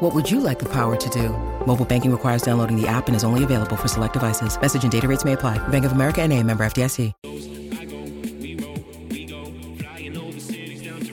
What 0.00 0.14
would 0.14 0.30
you 0.30 0.40
like 0.40 0.58
the 0.58 0.68
power 0.68 0.94
to 0.94 1.08
do? 1.08 1.30
Mobile 1.66 1.86
banking 1.86 2.12
requires 2.12 2.42
downloading 2.42 2.78
the 2.78 2.86
app 2.86 3.06
and 3.06 3.16
is 3.16 3.24
only 3.24 3.44
available 3.44 3.76
for 3.76 3.88
select 3.88 4.12
devices. 4.12 4.60
Message 4.60 4.82
and 4.82 4.92
data 4.92 5.08
rates 5.08 5.24
may 5.24 5.32
apply. 5.32 5.56
Bank 5.68 5.86
of 5.86 5.92
America 5.92 6.20
and 6.20 6.34
a 6.34 6.42
member 6.42 6.66
FDIC. 6.66 7.14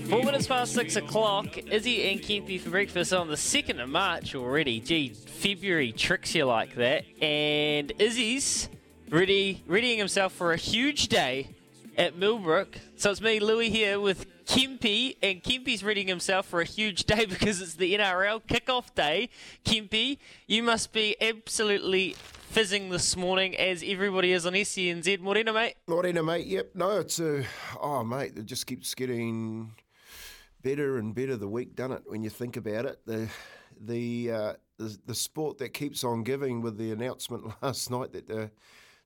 Four 0.09 0.23
minutes 0.23 0.47
past 0.47 0.73
six 0.73 0.97
o'clock. 0.97 1.57
Izzy 1.59 2.11
and 2.11 2.19
Kempy 2.19 2.59
for 2.59 2.71
breakfast 2.71 3.13
on 3.13 3.29
the 3.29 3.35
2nd 3.35 3.81
of 3.81 3.87
March 3.87 4.35
already. 4.35 4.81
Gee, 4.81 5.13
February 5.13 5.93
tricks 5.93 6.35
you 6.35 6.43
like 6.43 6.75
that. 6.75 7.05
And 7.21 7.93
Izzy's 7.99 8.67
ready, 9.09 9.63
readying 9.65 9.97
himself 9.97 10.33
for 10.33 10.51
a 10.51 10.57
huge 10.57 11.07
day 11.07 11.47
at 11.97 12.17
Millbrook. 12.17 12.77
So 12.97 13.11
it's 13.11 13.21
me, 13.21 13.39
Louis, 13.39 13.69
here 13.69 13.97
with 14.01 14.25
Kempy, 14.45 15.17
and 15.21 15.41
Kempy's 15.43 15.83
readying 15.83 16.07
himself 16.07 16.45
for 16.45 16.61
a 16.61 16.65
huge 16.65 17.03
day 17.05 17.25
because 17.25 17.61
it's 17.61 17.75
the 17.75 17.95
NRL 17.95 18.41
kickoff 18.43 18.93
day. 18.95 19.29
Kempy, 19.65 20.17
you 20.47 20.63
must 20.63 20.93
be 20.93 21.15
absolutely 21.21 22.15
fizzing 22.49 22.89
this 22.89 23.17
morning 23.17 23.55
as 23.57 23.83
everybody 23.85 24.31
is 24.31 24.45
on 24.45 24.53
SENZ. 24.53 25.19
Morena, 25.19 25.53
mate. 25.53 25.75
Morena, 25.87 26.21
mate. 26.21 26.45
Yep. 26.45 26.71
No, 26.75 26.99
it's 26.99 27.19
a. 27.19 27.43
Oh, 27.81 28.03
mate, 28.03 28.33
it 28.37 28.45
just 28.45 28.67
keeps 28.67 28.93
getting 28.93 29.73
better 30.61 30.97
and 30.97 31.13
better 31.13 31.35
the 31.35 31.47
week, 31.47 31.75
done 31.75 31.91
it? 31.91 32.03
When 32.05 32.23
you 32.23 32.29
think 32.29 32.57
about 32.57 32.85
it, 32.85 32.99
the 33.05 33.29
the 33.79 34.31
uh, 34.31 34.53
the, 34.77 34.97
the 35.05 35.15
sport 35.15 35.57
that 35.59 35.73
keeps 35.73 36.03
on 36.03 36.23
giving 36.23 36.61
with 36.61 36.77
the 36.77 36.91
announcement 36.91 37.45
last 37.61 37.91
night 37.91 38.13
that 38.13 38.27
they're, 38.27 38.51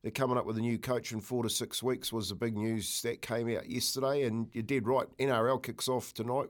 they're 0.08 0.12
coming 0.14 0.38
up 0.38 0.46
with 0.46 0.58
a 0.58 0.62
new 0.62 0.80
coach 0.80 1.12
in 1.12 1.20
four 1.20 1.44
to 1.44 1.50
six 1.50 1.84
weeks 1.84 2.14
was 2.14 2.30
the 2.30 2.36
big 2.36 2.56
news 2.56 3.02
that 3.02 3.22
came 3.22 3.54
out 3.54 3.70
yesterday. 3.70 4.24
And 4.24 4.48
you 4.54 4.64
did 4.64 4.88
right. 4.88 5.06
NRL 5.20 5.62
kicks 5.62 5.90
off 5.90 6.14
tonight. 6.14 6.48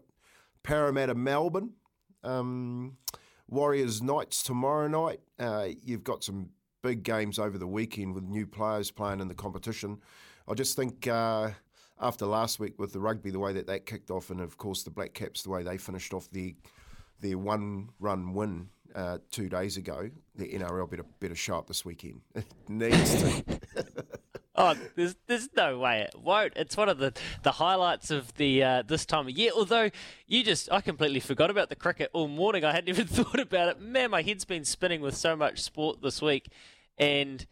Parramatta, 0.61 1.16
Melbourne. 1.16 1.72
Um, 2.23 2.97
Warriors 3.47 3.99
Knights 3.99 4.44
tomorrow 4.44 4.88
night. 4.88 5.22
Uh, 5.39 5.69
you've 5.83 6.03
got 6.03 6.23
some 6.23 6.49
big 6.83 7.02
games 7.02 7.39
over 7.39 7.58
the 7.58 7.66
weekend 7.66 8.14
with 8.14 8.25
new 8.25 8.45
players 8.45 8.91
playing 8.91 9.22
in 9.22 9.27
the 9.27 9.33
competition. 9.33 10.02
I 10.47 10.53
just 10.53 10.75
think 10.75 11.08
uh, 11.08 11.49
after 11.99 12.27
last 12.27 12.59
week 12.59 12.77
with 12.77 12.94
the 12.94 12.99
rugby, 12.99 13.31
the 13.31 13.39
way 13.39 13.53
that 13.53 13.66
that 13.66 13.88
kicked 13.88 14.11
off, 14.11 14.30
and 14.30 14.39
of 14.39 14.59
course 14.59 14.83
the 14.83 14.92
Black 14.92 15.16
Caps, 15.16 15.42
the 15.42 15.49
way 15.49 15.64
they 15.64 15.80
finished 15.80 16.14
off 16.14 16.30
the 16.30 16.55
their 17.21 17.39
one 17.39 17.89
run 17.99 18.36
win 18.36 18.70
uh, 18.95 19.17
two 19.31 19.49
days 19.49 19.77
ago, 19.77 20.09
the 20.36 20.48
NRL 20.48 20.89
better 20.89 21.05
better 21.20 21.36
show 21.36 21.58
up 21.58 21.67
this 21.67 21.83
weekend. 21.86 22.21
It 22.36 22.45
needs 22.70 23.21
to. 23.21 23.43
Oh, 24.59 24.75
there's 24.95 25.15
there's 25.27 25.49
no 25.55 25.77
way 25.77 26.02
it 26.02 26.20
won't. 26.20 26.53
It's 26.55 26.75
one 26.75 26.89
of 26.89 26.97
the, 26.97 27.14
the 27.43 27.52
highlights 27.52 28.09
of 28.09 28.33
the 28.36 28.64
uh, 28.64 28.81
this 28.81 29.05
time 29.05 29.27
of 29.27 29.37
year. 29.37 29.52
Although 29.55 29.92
you 30.26 30.43
just, 30.43 30.71
I 30.71 30.81
completely 30.81 31.20
forgot 31.20 31.52
about 31.52 31.70
the 31.70 31.76
cricket 31.76 32.09
all 32.11 32.27
morning. 32.27 32.65
I 32.65 32.71
hadn't 32.73 32.89
even 32.95 33.05
thought 33.05 33.39
about 33.39 33.70
it. 33.70 33.80
Man, 33.80 34.09
my 34.09 34.23
head's 34.23 34.45
been 34.45 34.65
spinning 34.65 34.99
with 35.02 35.15
so 35.15 35.36
much 35.36 35.61
sport 35.61 36.02
this 36.02 36.23
week, 36.23 36.52
and 36.97 37.45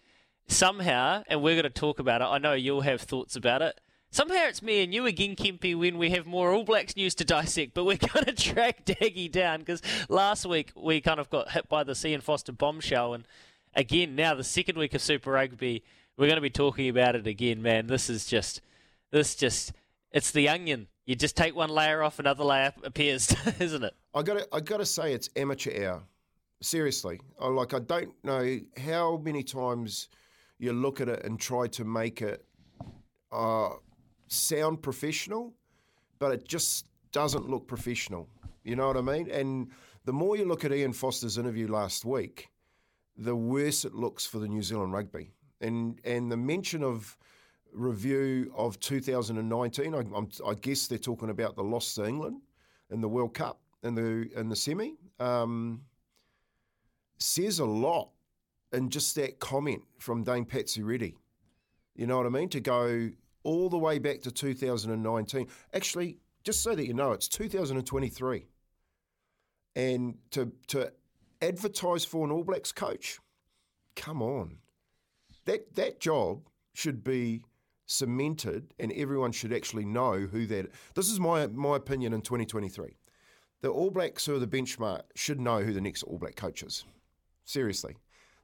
somehow, 0.48 1.24
and 1.28 1.44
we're 1.44 1.54
going 1.54 1.64
to 1.64 1.70
talk 1.70 2.00
about 2.00 2.22
it. 2.22 2.26
I 2.26 2.40
know 2.40 2.54
you'll 2.54 2.82
have 2.82 3.02
thoughts 3.02 3.36
about 3.36 3.62
it. 3.62 3.80
Somehow 4.16 4.46
it's 4.48 4.62
me 4.62 4.82
and 4.82 4.94
you 4.94 5.06
again, 5.06 5.36
Kempy, 5.36 5.78
when 5.78 5.98
we 5.98 6.12
have 6.12 6.26
more 6.26 6.54
All 6.54 6.64
Blacks 6.64 6.96
news 6.96 7.16
to 7.16 7.26
dissect, 7.26 7.74
but 7.74 7.84
we're 7.84 7.98
going 8.14 8.24
to 8.24 8.32
track 8.32 8.86
Daggy 8.86 9.30
down 9.30 9.60
because 9.60 9.82
last 10.08 10.46
week 10.46 10.72
we 10.74 11.02
kind 11.02 11.20
of 11.20 11.30
got 11.30 11.52
hit 11.52 11.68
by 11.68 11.84
the 11.84 12.02
Ian 12.06 12.22
Foster 12.22 12.54
bombshell, 12.54 13.14
and 13.14 13.28
again, 13.74 14.16
now 14.16 14.34
the 14.34 14.42
second 14.46 14.78
week 14.78 14.94
of 14.94 15.02
Super 15.02 15.32
Rugby, 15.32 15.84
we're 16.16 16.28
going 16.28 16.38
to 16.38 16.42
be 16.42 16.50
talking 16.50 16.88
about 16.88 17.18
it 17.18 17.28
again, 17.28 17.62
man. 17.62 17.88
This 17.88 18.10
is 18.10 18.26
just, 18.26 18.62
this 19.12 19.36
just, 19.36 19.74
it's 20.14 20.32
the 20.32 20.48
onion. 20.48 20.88
You 21.06 21.18
just 21.18 21.36
take 21.36 21.54
one 21.54 21.70
layer 21.70 22.02
off, 22.02 22.18
another 22.18 22.46
layer 22.46 22.72
appears, 22.86 23.36
isn't 23.60 23.84
it? 23.84 23.96
I 24.14 24.24
got 24.24 24.44
I 24.54 24.62
got 24.62 24.78
to 24.78 24.86
say 24.86 25.12
it's 25.12 25.30
amateur 25.36 25.86
hour. 25.86 26.04
Seriously, 26.62 27.20
I 27.38 27.48
like 27.48 27.74
I 27.74 27.80
don't 27.80 28.14
know 28.24 28.62
how 28.78 29.18
many 29.18 29.44
times 29.44 30.08
you 30.58 30.72
look 30.72 31.02
at 31.02 31.10
it 31.10 31.26
and 31.26 31.38
try 31.38 31.68
to 31.68 31.84
make 31.84 32.22
it 32.22 32.46
uh, 33.34 33.72
sound 34.28 34.82
professional, 34.82 35.54
but 36.20 36.32
it 36.32 36.48
just 36.48 36.86
doesn't 37.12 37.50
look 37.50 37.68
professional. 37.68 38.28
You 38.64 38.76
know 38.76 38.88
what 38.88 38.98
I 38.98 39.02
mean? 39.02 39.30
And 39.30 39.72
the 40.06 40.14
more 40.14 40.36
you 40.36 40.46
look 40.46 40.66
at 40.66 40.74
Ian 40.74 40.94
Foster's 40.94 41.38
interview 41.38 41.68
last 41.68 42.06
week, 42.06 42.50
the 43.18 43.36
worse 43.36 43.86
it 43.86 43.94
looks 43.94 44.26
for 44.26 44.40
the 44.40 44.48
New 44.48 44.62
Zealand 44.62 44.94
rugby. 44.94 45.32
And 45.62 46.00
and 46.04 46.32
the 46.32 46.38
mention 46.38 46.84
of 46.84 47.18
review 47.72 48.52
of 48.56 48.80
2019, 48.80 49.96
I, 49.96 50.50
I 50.50 50.54
guess 50.56 50.88
they're 50.88 50.98
talking 50.98 51.30
about 51.30 51.56
the 51.56 51.64
loss 51.64 51.96
to 51.96 52.06
England 52.06 52.42
in 52.90 53.02
the 53.02 53.10
World 53.10 53.34
Cup 53.34 53.60
in 53.84 53.96
the 53.96 54.30
in 54.36 54.50
the 54.50 54.56
semi. 54.56 54.96
Um, 55.20 55.82
says 57.18 57.60
a 57.60 57.66
lot 57.66 58.10
in 58.74 58.90
just 58.90 59.16
that 59.16 59.40
comment 59.40 59.84
from 60.00 60.24
Dame 60.24 60.46
Patsy 60.46 60.84
Reddy. 60.84 61.16
You 61.96 62.08
know 62.08 62.18
what 62.18 62.26
I 62.26 62.30
mean? 62.30 62.50
To 62.50 62.60
go 62.60 63.10
all 63.46 63.70
the 63.70 63.78
way 63.78 64.00
back 64.00 64.22
to 64.24 64.32
2019. 64.32 65.48
Actually, 65.74 66.18
just 66.44 66.62
so 66.62 66.76
that 66.76 66.86
you 66.86 66.94
know, 66.94 67.14
it's 67.14 67.30
2023. 67.30 68.48
And 69.78 70.16
to 70.32 70.52
to 70.68 70.92
advertise 71.42 72.04
for 72.04 72.26
an 72.26 72.32
All 72.32 72.44
Blacks 72.44 72.72
coach, 72.72 73.20
come 73.96 74.22
on. 74.22 74.58
That 75.46 75.76
that 75.76 76.00
job 76.00 76.50
should 76.74 77.04
be 77.04 77.44
cemented 77.88 78.74
and 78.80 78.92
everyone 78.94 79.32
should 79.32 79.54
actually 79.54 79.86
know 79.86 80.14
who 80.32 80.48
that 80.48 80.72
this 80.96 81.08
is 81.10 81.20
my 81.20 81.46
my 81.48 81.76
opinion 81.76 82.14
in 82.14 82.22
2023 82.22 82.98
the 83.62 83.70
all 83.70 83.92
blacks 83.92 84.26
who 84.26 84.36
are 84.36 84.40
the 84.40 84.48
benchmark 84.48 85.02
should 85.14 85.40
know 85.40 85.62
who 85.62 85.72
the 85.72 85.80
next 85.80 86.02
all 86.02 86.18
black 86.18 86.36
coach 86.36 86.64
is 86.64 86.84
seriously 87.44 87.96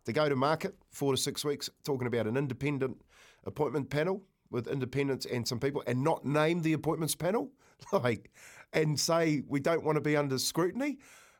to 0.06 0.14
go 0.14 0.30
to 0.30 0.36
market 0.36 0.76
four 0.92 1.12
to 1.12 1.18
six 1.18 1.44
weeks 1.44 1.72
talking 1.84 2.06
about 2.06 2.28
an 2.28 2.38
independent 2.38 3.02
appointment 3.44 3.90
panel 3.90 4.22
with 4.52 4.68
independents 4.68 5.26
and 5.26 5.48
some 5.48 5.60
people 5.60 5.84
and 5.88 6.04
not 6.04 6.24
name 6.26 6.62
the 6.62 6.74
appointments 6.74 7.16
panel? 7.16 7.52
Like 7.92 8.30
and 8.74 9.00
say 9.00 9.42
we 9.48 9.60
don't 9.60 9.84
want 9.84 9.96
to 9.96 10.02
be 10.02 10.16
under 10.16 10.38
scrutiny? 10.38 11.00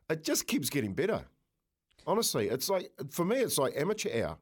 It 0.10 0.24
just 0.24 0.48
keeps 0.48 0.72
getting 0.72 0.96
better. 0.96 1.24
Honestly 2.08 2.50
it's 2.50 2.68
like 2.68 2.92
for 3.12 3.24
me 3.24 3.38
it's 3.38 3.60
like 3.60 3.74
amateur 3.78 4.24
hour. 4.24 4.38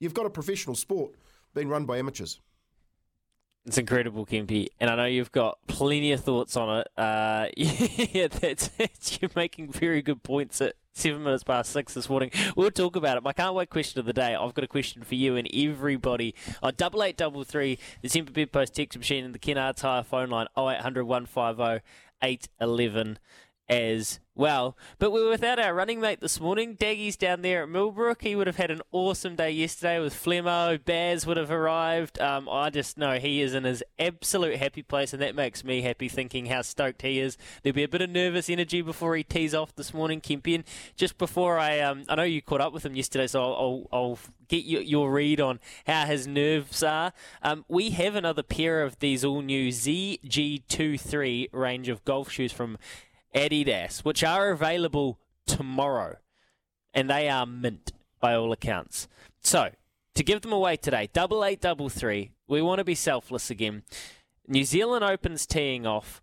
You've 0.00 0.12
got 0.12 0.26
a 0.26 0.30
professional 0.30 0.76
sport 0.76 1.14
being 1.54 1.68
run 1.68 1.86
by 1.86 1.96
amateurs. 1.96 2.40
It's 3.66 3.78
incredible, 3.78 4.26
Kempy, 4.26 4.68
and 4.78 4.90
I 4.90 4.96
know 4.96 5.06
you've 5.06 5.32
got 5.32 5.56
plenty 5.66 6.12
of 6.12 6.20
thoughts 6.20 6.54
on 6.54 6.80
it. 6.80 6.88
Uh, 6.98 7.46
yeah, 7.56 8.26
that's, 8.30 8.70
you're 9.20 9.30
making 9.34 9.72
very 9.72 10.02
good 10.02 10.22
points 10.22 10.60
at 10.60 10.74
seven 10.94 11.24
minutes 11.24 11.42
past 11.42 11.72
six 11.72 11.92
this 11.94 12.08
morning. 12.08 12.30
We'll 12.56 12.70
talk 12.70 12.96
about 12.96 13.16
it. 13.16 13.22
My 13.22 13.32
can't 13.32 13.54
wait 13.54 13.68
question 13.68 13.98
of 13.98 14.06
the 14.06 14.12
day. 14.12 14.34
I've 14.34 14.54
got 14.54 14.64
a 14.64 14.68
question 14.68 15.02
for 15.02 15.16
you 15.16 15.36
and 15.36 15.48
everybody 15.52 16.34
on 16.62 16.74
double 16.76 17.02
eight 17.02 17.16
double 17.16 17.44
three, 17.44 17.78
the 18.00 18.08
Semper 18.08 18.32
Bedpost 18.32 18.74
text 18.74 18.96
machine, 18.96 19.24
and 19.24 19.34
the 19.34 19.38
Kennards 19.38 19.80
Hire 19.80 20.04
phone 20.04 20.30
line 20.30 20.46
0800 20.56 21.04
150 21.04 21.84
811. 22.22 23.18
As 23.68 24.20
well. 24.34 24.76
But 24.98 25.10
we 25.10 25.22
were 25.22 25.30
without 25.30 25.58
our 25.58 25.74
running 25.74 26.00
mate 26.00 26.20
this 26.20 26.40
morning. 26.40 26.74
Daggy's 26.74 27.16
down 27.16 27.42
there 27.42 27.62
at 27.62 27.68
Millbrook. 27.68 28.22
He 28.22 28.34
would 28.34 28.46
have 28.46 28.56
had 28.56 28.70
an 28.70 28.82
awesome 28.92 29.36
day 29.36 29.50
yesterday 29.52 30.00
with 30.00 30.12
Flemo. 30.12 30.82
Baz 30.84 31.26
would 31.26 31.36
have 31.36 31.50
arrived. 31.50 32.20
Um, 32.20 32.48
I 32.48 32.70
just 32.70 32.98
know 32.98 33.18
he 33.18 33.40
is 33.40 33.54
in 33.54 33.64
his 33.64 33.82
absolute 33.98 34.56
happy 34.56 34.82
place, 34.82 35.12
and 35.12 35.22
that 35.22 35.34
makes 35.34 35.62
me 35.64 35.82
happy 35.82 36.08
thinking 36.08 36.46
how 36.46 36.62
stoked 36.62 37.02
he 37.02 37.20
is. 37.20 37.38
There'll 37.62 37.74
be 37.74 37.84
a 37.84 37.88
bit 37.88 38.02
of 38.02 38.10
nervous 38.10 38.50
energy 38.50 38.82
before 38.82 39.16
he 39.16 39.22
tees 39.22 39.54
off 39.54 39.74
this 39.76 39.94
morning, 39.94 40.20
Kempian. 40.20 40.64
Just 40.96 41.16
before 41.16 41.58
I, 41.58 41.80
um, 41.80 42.04
I 42.08 42.16
know 42.16 42.24
you 42.24 42.42
caught 42.42 42.60
up 42.60 42.72
with 42.72 42.84
him 42.84 42.96
yesterday, 42.96 43.28
so 43.28 43.42
I'll, 43.42 43.54
I'll, 43.54 43.88
I'll 43.92 44.18
get 44.48 44.64
your, 44.64 44.82
your 44.82 45.12
read 45.12 45.40
on 45.40 45.60
how 45.86 46.06
his 46.06 46.26
nerves 46.26 46.82
are. 46.82 47.12
Um, 47.42 47.64
we 47.68 47.90
have 47.90 48.16
another 48.16 48.42
pair 48.42 48.82
of 48.82 48.98
these 48.98 49.24
all 49.24 49.42
new 49.42 49.68
ZG23 49.68 51.48
range 51.52 51.88
of 51.88 52.04
golf 52.04 52.30
shoes 52.30 52.52
from 52.52 52.78
Adidas, 53.34 54.04
which 54.04 54.22
are 54.22 54.50
available 54.50 55.18
tomorrow, 55.46 56.16
and 56.92 57.10
they 57.10 57.28
are 57.28 57.46
mint 57.46 57.92
by 58.20 58.34
all 58.34 58.52
accounts. 58.52 59.08
So 59.40 59.70
to 60.14 60.22
give 60.22 60.42
them 60.42 60.52
away 60.52 60.76
today, 60.76 61.08
double 61.12 61.44
eight 61.44 61.60
double 61.60 61.88
three. 61.88 62.30
We 62.46 62.62
want 62.62 62.78
to 62.78 62.84
be 62.84 62.94
selfless 62.94 63.50
again. 63.50 63.82
New 64.46 64.64
Zealand 64.64 65.04
Open's 65.04 65.46
teeing 65.46 65.86
off. 65.86 66.22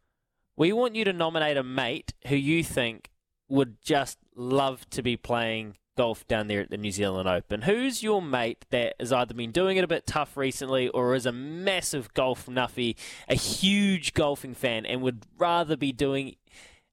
We 0.55 0.71
want 0.71 0.95
you 0.95 1.03
to 1.05 1.13
nominate 1.13 1.57
a 1.57 1.63
mate 1.63 2.13
who 2.27 2.35
you 2.35 2.63
think 2.63 3.09
would 3.49 3.81
just 3.81 4.17
love 4.35 4.89
to 4.91 5.01
be 5.01 5.17
playing 5.17 5.77
golf 5.97 6.25
down 6.27 6.47
there 6.47 6.61
at 6.61 6.69
the 6.69 6.77
New 6.77 6.91
Zealand 6.91 7.27
Open. 7.27 7.63
Who's 7.63 8.01
your 8.01 8.21
mate 8.21 8.65
that 8.69 8.95
has 8.99 9.11
either 9.11 9.33
been 9.33 9.51
doing 9.51 9.77
it 9.77 9.83
a 9.83 9.87
bit 9.87 10.05
tough 10.05 10.37
recently 10.37 10.87
or 10.89 11.15
is 11.15 11.25
a 11.25 11.31
massive 11.31 12.13
golf 12.13 12.45
nuffy, 12.45 12.95
a 13.27 13.35
huge 13.35 14.13
golfing 14.13 14.53
fan, 14.53 14.85
and 14.85 15.01
would 15.01 15.25
rather 15.37 15.75
be 15.75 15.91
doing 15.91 16.35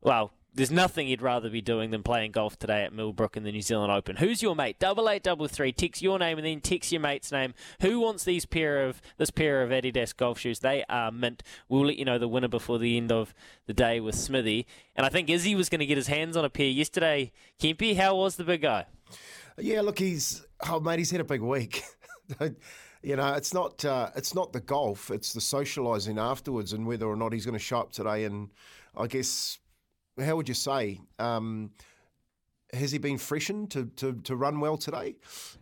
well, 0.03 0.33
there's 0.55 0.71
nothing 0.71 1.07
you'd 1.07 1.23
rather 1.23 1.49
be 1.51 1.61
doing 1.61 1.91
than 1.91 2.03
playing 2.03 2.33
golf 2.33 2.59
today 2.59 2.83
at 2.83 2.93
Millbrook 2.93 3.37
in 3.37 3.45
the 3.45 3.53
New 3.53 3.63
Zealand 3.63 3.93
Open. 3.93 4.17
Who's 4.17 4.43
your 4.43 4.57
mate? 4.57 4.79
Double 4.81 5.09
eight 5.09 5.23
double 5.23 5.47
three. 5.47 5.73
Text 5.73 6.03
your 6.03 6.19
name 6.19 6.37
and 6.37 6.47
then 6.47 6.61
text 6.61 6.91
your 6.91 7.01
mate's 7.01 7.31
name. 7.31 7.55
Who 7.81 8.01
wants 8.01 8.25
these 8.25 8.45
pair 8.45 8.85
of 8.85 9.01
this 9.19 9.31
pair 9.31 9.63
of 9.63 9.71
Adidas 9.71 10.17
golf 10.17 10.41
shoes? 10.41 10.59
They 10.59 10.85
are 10.89 11.13
mint. 11.13 11.43
We'll 11.69 11.87
let 11.87 11.97
you 11.97 12.05
know 12.05 12.19
the 12.19 12.29
winner 12.29 12.49
before 12.49 12.79
the 12.79 12.97
end 12.97 13.13
of 13.13 13.35
the 13.67 13.75
day 13.75 14.01
with 14.01 14.17
Smithy. 14.17 14.67
And 14.97 15.07
I 15.07 15.11
think 15.11 15.31
Izzy 15.31 15.55
was 15.55 15.69
going 15.69 15.79
to 15.81 15.87
get 15.87 15.97
his 15.97 16.09
hands 16.09 16.37
on 16.37 16.45
a 16.45 16.51
pair 16.51 16.67
yesterday. 16.67 17.31
Kempy, 17.61 17.97
how 17.97 18.17
was 18.17 18.37
the 18.37 18.45
big 18.45 18.63
guy? 18.63 18.87
Yeah, 19.59 19.83
look, 19.83 19.99
he's 19.99 20.45
oh 20.69 20.81
mate, 20.81 20.99
he's 20.99 21.11
had 21.11 21.21
a 21.21 21.25
big 21.25 21.43
week. 21.43 21.85
you 23.03 23.17
know, 23.17 23.35
it's 23.35 23.55
not 23.55 23.85
uh, 23.85 24.11
it's 24.17 24.35
not 24.35 24.53
the 24.53 24.61
golf, 24.61 25.11
it's 25.11 25.33
the 25.33 25.41
socialising 25.41 26.21
afterwards, 26.21 26.73
and 26.73 26.87
whether 26.87 27.07
or 27.07 27.17
not 27.17 27.33
he's 27.33 27.45
going 27.45 27.59
to 27.59 27.65
show 27.65 27.79
up 27.81 27.93
today. 27.93 28.25
And 28.25 28.51
I 28.97 29.07
guess 29.07 29.59
how 30.21 30.37
would 30.37 30.49
you 30.49 30.55
say? 30.55 31.01
Um, 31.19 31.71
has 32.73 32.93
he 32.93 32.99
been 32.99 33.19
freshened 33.19 33.71
to, 33.71 33.87
to, 33.97 34.15
to 34.25 34.37
run 34.37 34.61
well 34.61 34.77
today? 34.77 35.17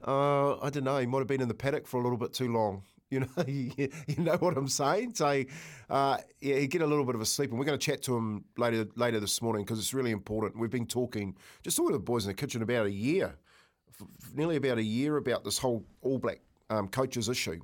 Uh, 0.06 0.58
I 0.58 0.70
don't 0.70 0.84
know. 0.84 0.98
He 0.98 1.06
might 1.06 1.18
have 1.18 1.26
been 1.28 1.40
in 1.40 1.48
the 1.48 1.54
paddock 1.54 1.86
for 1.86 2.00
a 2.00 2.02
little 2.02 2.18
bit 2.18 2.32
too 2.32 2.52
long. 2.52 2.82
You 3.08 3.20
know, 3.20 3.44
you, 3.46 3.88
know 4.18 4.36
what 4.38 4.58
I'm 4.58 4.66
saying. 4.66 5.14
So, 5.14 5.44
uh, 5.88 6.18
yeah, 6.40 6.56
he 6.56 6.66
get 6.66 6.82
a 6.82 6.86
little 6.86 7.04
bit 7.04 7.14
of 7.14 7.20
a 7.20 7.24
sleep, 7.24 7.50
and 7.50 7.58
we're 7.58 7.64
going 7.64 7.78
to 7.78 7.86
chat 7.86 8.02
to 8.02 8.16
him 8.16 8.44
later 8.58 8.88
later 8.96 9.20
this 9.20 9.40
morning 9.40 9.64
because 9.64 9.78
it's 9.78 9.94
really 9.94 10.10
important. 10.10 10.58
We've 10.58 10.72
been 10.72 10.88
talking, 10.88 11.36
just 11.62 11.76
talking 11.76 11.92
to 11.92 11.98
the 11.98 12.04
boys 12.04 12.24
in 12.24 12.30
the 12.30 12.34
kitchen 12.34 12.62
about 12.62 12.86
a 12.86 12.90
year, 12.90 13.36
nearly 14.34 14.56
about 14.56 14.78
a 14.78 14.82
year 14.82 15.18
about 15.18 15.44
this 15.44 15.56
whole 15.56 15.84
All 16.02 16.18
Black 16.18 16.40
um, 16.68 16.88
coaches 16.88 17.28
issue 17.28 17.60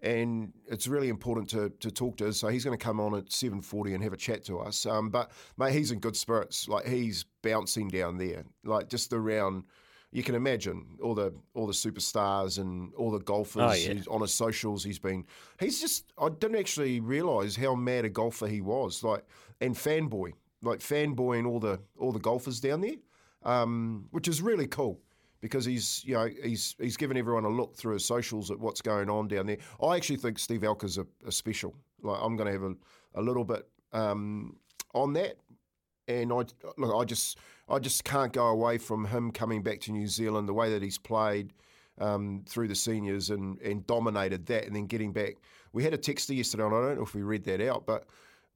and 0.00 0.52
it's 0.70 0.86
really 0.86 1.08
important 1.08 1.48
to, 1.50 1.70
to 1.80 1.90
talk 1.90 2.16
to 2.18 2.28
us. 2.28 2.38
So 2.38 2.48
he's 2.48 2.64
going 2.64 2.76
to 2.78 2.82
come 2.82 3.00
on 3.00 3.14
at 3.14 3.32
seven 3.32 3.60
forty 3.60 3.94
and 3.94 4.02
have 4.04 4.12
a 4.12 4.16
chat 4.16 4.44
to 4.44 4.60
us. 4.60 4.86
Um, 4.86 5.10
but 5.10 5.30
mate, 5.56 5.72
he's 5.72 5.90
in 5.90 5.98
good 5.98 6.16
spirits. 6.16 6.68
Like 6.68 6.86
he's 6.86 7.24
bouncing 7.42 7.88
down 7.88 8.18
there, 8.18 8.44
like 8.64 8.88
just 8.88 9.12
around. 9.12 9.64
You 10.10 10.22
can 10.22 10.34
imagine 10.34 10.96
all 11.02 11.14
the 11.14 11.34
all 11.52 11.66
the 11.66 11.72
superstars 11.74 12.58
and 12.58 12.94
all 12.94 13.10
the 13.10 13.18
golfers 13.18 13.62
Oh, 13.62 13.72
yeah. 13.74 14.00
on 14.10 14.22
his 14.22 14.32
socials. 14.32 14.82
He's 14.82 14.98
been. 14.98 15.26
He's 15.60 15.80
just. 15.80 16.12
I 16.16 16.28
didn't 16.30 16.56
actually 16.58 17.00
realise 17.00 17.56
how 17.56 17.74
mad 17.74 18.06
a 18.06 18.08
golfer 18.08 18.46
he 18.46 18.62
was. 18.62 19.04
Like 19.04 19.24
and 19.60 19.74
fanboy, 19.74 20.32
like 20.62 20.78
fanboying 20.78 21.46
all 21.46 21.60
the 21.60 21.80
all 21.98 22.12
the 22.12 22.20
golfers 22.20 22.58
down 22.58 22.80
there, 22.80 22.94
um, 23.42 24.06
which 24.10 24.28
is 24.28 24.40
really 24.40 24.66
cool 24.66 24.98
because 25.40 25.64
he's 25.64 26.04
you 26.04 26.14
know 26.14 26.28
he's 26.42 26.74
he's 26.78 26.96
given 26.96 27.16
everyone 27.16 27.44
a 27.44 27.48
look 27.48 27.76
through 27.76 27.94
his 27.94 28.04
socials 28.04 28.50
at 28.50 28.58
what's 28.58 28.82
going 28.82 29.08
on 29.08 29.28
down 29.28 29.46
there. 29.46 29.58
I 29.82 29.96
actually 29.96 30.16
think 30.16 30.38
Steve 30.38 30.64
Alker's 30.64 30.98
a, 30.98 31.06
a 31.26 31.32
special. 31.32 31.74
Like 32.02 32.20
I'm 32.22 32.36
going 32.36 32.46
to 32.46 32.52
have 32.52 32.62
a, 32.62 33.20
a 33.20 33.22
little 33.22 33.44
bit 33.44 33.66
um, 33.92 34.56
on 34.94 35.12
that, 35.14 35.36
and 36.06 36.32
I 36.32 36.44
look 36.76 36.94
I 36.94 37.04
just 37.04 37.38
I 37.68 37.78
just 37.78 38.04
can't 38.04 38.32
go 38.32 38.46
away 38.46 38.78
from 38.78 39.06
him 39.06 39.30
coming 39.30 39.62
back 39.62 39.80
to 39.82 39.92
New 39.92 40.08
Zealand 40.08 40.48
the 40.48 40.54
way 40.54 40.70
that 40.72 40.82
he's 40.82 40.98
played. 40.98 41.52
Um, 42.00 42.44
through 42.46 42.68
the 42.68 42.76
seniors 42.76 43.30
and, 43.30 43.60
and 43.60 43.84
dominated 43.84 44.46
that, 44.46 44.66
and 44.66 44.76
then 44.76 44.86
getting 44.86 45.12
back. 45.12 45.34
We 45.72 45.82
had 45.82 45.94
a 45.94 45.98
texter 45.98 46.36
yesterday, 46.36 46.62
and 46.62 46.72
I 46.72 46.80
don't 46.80 46.94
know 46.94 47.02
if 47.02 47.12
we 47.12 47.22
read 47.22 47.42
that 47.46 47.60
out, 47.60 47.86
but 47.86 48.06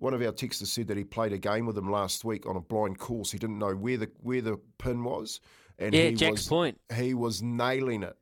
one 0.03 0.15
of 0.15 0.23
our 0.23 0.33
texters 0.33 0.67
said 0.67 0.89
that 0.89 0.97
he 0.97 1.05
played 1.05 1.33
a 1.33 1.39
game 1.39 1.65
with 1.65 1.79
him 1.79 1.91
last 1.91 2.25
week 2.25 2.45
on 2.47 2.57
a 2.57 2.61
blind 2.61 2.99
course. 2.99 3.31
He 3.31 3.39
didn't 3.39 3.59
know 3.59 3.75
where 3.75 3.97
the 3.97 4.11
where 4.21 4.41
the 4.41 4.59
pin 4.79 5.05
was, 5.05 5.41
and 5.79 5.95
Yeah, 5.95 6.09
he 6.09 6.15
Jack's 6.15 6.33
was, 6.33 6.49
point. 6.49 6.81
he 6.95 7.15
was 7.15 7.43
nailing 7.43 8.03
it. 8.03 8.17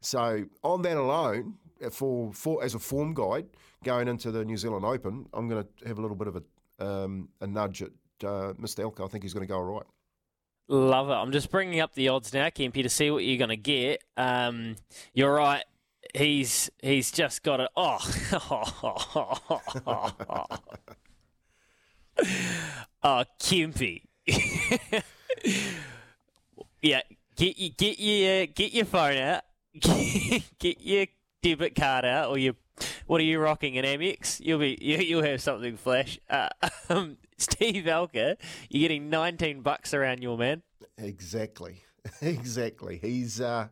So 0.00 0.44
on 0.62 0.82
that 0.82 0.96
alone, 0.96 1.54
for, 1.90 2.32
for 2.32 2.62
as 2.64 2.74
a 2.74 2.78
form 2.78 3.14
guide 3.14 3.46
going 3.84 4.08
into 4.08 4.30
the 4.30 4.44
New 4.44 4.56
Zealand 4.56 4.84
Open, 4.84 5.26
I'm 5.32 5.48
going 5.48 5.64
to 5.64 5.88
have 5.88 5.98
a 5.98 6.02
little 6.02 6.16
bit 6.16 6.28
of 6.28 6.36
a 6.36 6.42
um, 6.84 7.28
a 7.42 7.46
nudge 7.46 7.82
at 7.82 7.90
uh, 8.24 8.54
Mr. 8.54 8.90
Alker. 8.90 9.04
I 9.04 9.08
think 9.08 9.22
he's 9.22 9.34
going 9.34 9.46
to 9.46 9.52
go 9.52 9.58
all 9.58 9.64
right. 9.64 9.84
Love 10.68 11.10
it. 11.10 11.14
I'm 11.14 11.32
just 11.32 11.50
bringing 11.50 11.80
up 11.80 11.94
the 11.94 12.08
odds 12.08 12.32
now, 12.32 12.46
Kempy, 12.46 12.82
to 12.82 12.88
see 12.88 13.10
what 13.10 13.24
you're 13.24 13.38
going 13.38 13.50
to 13.50 13.56
get. 13.56 14.02
Um, 14.16 14.76
you're 15.12 15.34
right. 15.34 15.64
He's 16.14 16.70
he's 16.82 17.10
just 17.10 17.42
got 17.42 17.60
it. 17.60 17.68
Oh, 17.76 17.98
oh, 23.02 23.24
Kempy. 23.40 24.02
yeah, 26.82 27.02
get 27.36 27.58
your 27.58 27.70
get 27.76 27.98
your 27.98 28.46
get 28.46 28.72
your 28.72 28.84
phone 28.84 29.16
out. 29.16 29.42
get 30.58 30.80
your 30.80 31.06
debit 31.42 31.74
card 31.74 32.04
out, 32.04 32.30
or 32.30 32.38
your 32.38 32.54
what 33.06 33.20
are 33.20 33.24
you 33.24 33.38
rocking 33.38 33.78
an 33.78 33.84
Amex? 33.84 34.40
You'll 34.40 34.58
be 34.58 34.78
you, 34.80 34.98
you'll 34.98 35.22
have 35.22 35.40
something 35.40 35.76
flash. 35.76 36.18
Uh, 36.28 36.48
um, 36.88 37.18
Steve 37.38 37.84
Alker, 37.84 38.36
you're 38.68 38.80
getting 38.80 39.10
19 39.10 39.62
bucks 39.62 39.94
around 39.94 40.22
your 40.22 40.36
man. 40.36 40.62
Exactly, 40.98 41.82
exactly. 42.20 42.98
He's 42.98 43.40
uh, 43.40 43.68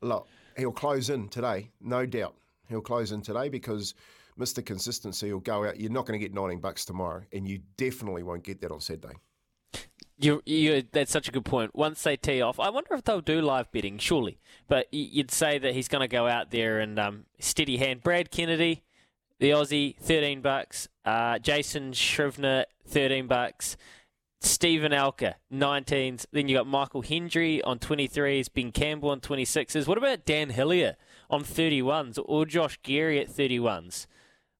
look. 0.00 0.28
He'll 0.56 0.72
close 0.72 1.10
in 1.10 1.28
today, 1.28 1.70
no 1.82 2.06
doubt. 2.06 2.34
He'll 2.68 2.80
close 2.80 3.12
in 3.12 3.20
today 3.20 3.50
because 3.50 3.94
Mr. 4.38 4.64
Consistency 4.64 5.30
will 5.32 5.40
go 5.40 5.66
out. 5.66 5.78
You're 5.78 5.92
not 5.92 6.06
going 6.06 6.18
to 6.18 6.24
get 6.24 6.34
19 6.34 6.60
bucks 6.60 6.86
tomorrow, 6.86 7.22
and 7.32 7.46
you 7.46 7.60
definitely 7.76 8.22
won't 8.22 8.42
get 8.42 8.62
that 8.62 8.72
on 8.72 8.80
Saturday. 8.80 9.16
You, 10.18 10.42
you, 10.46 10.82
that's 10.92 11.12
such 11.12 11.28
a 11.28 11.32
good 11.32 11.44
point. 11.44 11.74
Once 11.74 12.02
they 12.02 12.16
tee 12.16 12.40
off, 12.40 12.58
I 12.58 12.70
wonder 12.70 12.94
if 12.94 13.04
they'll 13.04 13.20
do 13.20 13.42
live 13.42 13.70
betting. 13.70 13.98
Surely, 13.98 14.38
but 14.66 14.86
you'd 14.92 15.30
say 15.30 15.58
that 15.58 15.74
he's 15.74 15.88
going 15.88 16.00
to 16.00 16.08
go 16.08 16.26
out 16.26 16.50
there 16.50 16.80
and 16.80 16.98
um, 16.98 17.24
steady 17.38 17.76
hand. 17.76 18.02
Brad 18.02 18.30
Kennedy, 18.30 18.82
the 19.40 19.50
Aussie, 19.50 19.96
thirteen 19.98 20.40
bucks. 20.40 20.88
Uh, 21.04 21.38
Jason 21.38 21.92
Scrivener, 21.92 22.64
thirteen 22.86 23.26
bucks. 23.26 23.76
Stephen 24.40 24.92
Alker, 24.92 25.34
19s. 25.52 26.26
Then 26.32 26.48
you 26.48 26.56
got 26.56 26.66
Michael 26.66 27.02
Hendry 27.02 27.62
on 27.62 27.78
23s, 27.78 28.52
Ben 28.52 28.70
Campbell 28.70 29.10
on 29.10 29.20
26s. 29.20 29.86
What 29.86 29.98
about 29.98 30.24
Dan 30.24 30.50
Hillier 30.50 30.96
on 31.30 31.42
31s 31.42 32.18
or 32.24 32.44
Josh 32.44 32.78
Geary 32.82 33.18
at 33.18 33.28
31s? 33.28 34.06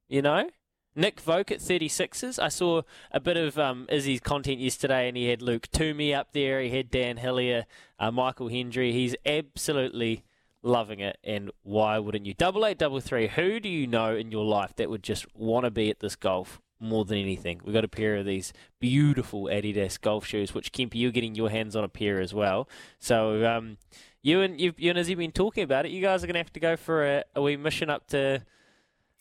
You 0.09 0.23
know? 0.23 0.49
Nick 0.97 1.23
Voke 1.23 1.53
at 1.53 1.59
36s. 1.59 2.43
I 2.43 2.49
saw 2.49 2.83
a 3.13 3.21
bit 3.21 3.37
of 3.37 3.59
um, 3.59 3.87
Izzy's 3.91 4.21
content 4.21 4.59
yesterday, 4.59 5.07
and 5.07 5.17
he 5.17 5.29
had 5.29 5.43
Luke 5.43 5.69
Toomey 5.71 6.15
up 6.15 6.33
there. 6.33 6.63
He 6.63 6.71
had 6.71 6.91
Dan 6.91 7.19
Hillier, 7.19 7.67
uh, 7.99 8.11
Michael 8.11 8.49
Hendry. 8.49 8.93
He's 8.93 9.15
absolutely 9.27 10.25
loving 10.63 11.01
it, 11.01 11.19
and 11.23 11.51
why 11.63 11.99
wouldn't 11.99 12.25
you? 12.25 12.33
Double 12.33 12.65
eight, 12.65 12.79
double 12.79 13.01
three. 13.01 13.29
Who 13.29 13.61
do 13.61 13.69
you 13.69 13.87
know 13.87 14.17
in 14.17 14.31
your 14.31 14.45
life 14.45 14.75
that 14.77 14.89
would 14.89 15.03
just 15.03 15.27
want 15.37 15.65
to 15.65 15.71
be 15.71 15.91
at 15.91 16.01
this 16.01 16.17
golf 16.17 16.63
more 16.81 17.05
than 17.05 17.19
anything? 17.19 17.61
We've 17.63 17.75
got 17.75 17.85
a 17.85 17.89
pair 17.89 18.17
of 18.17 18.25
these 18.25 18.55
beautiful 18.81 19.45
Adidas 19.45 20.01
golf 20.01 20.25
shoes, 20.27 20.55
which 20.55 20.73
Kempy, 20.73 20.95
you're 20.95 21.13
getting 21.13 21.35
your 21.35 21.51
hands 21.51 21.77
on 21.77 21.85
a 21.85 21.89
pair 21.89 22.21
as 22.21 22.33
well. 22.33 22.71
So 22.99 23.47
um, 23.47 23.77
you 24.23 24.41
and 24.41 24.59
you've, 24.59 24.81
you 24.81 24.89
and 24.89 24.99
Izzy 24.99 25.15
been 25.15 25.31
talking 25.31 25.63
about 25.63 25.85
it. 25.85 25.93
You 25.93 26.01
guys 26.01 26.25
are 26.25 26.27
going 26.27 26.35
to 26.35 26.41
have 26.41 26.53
to 26.55 26.61
go 26.61 26.75
for 26.77 27.07
a, 27.07 27.25
a 27.35 27.43
wee 27.43 27.57
mission 27.57 27.91
up 27.91 28.07
to 28.09 28.43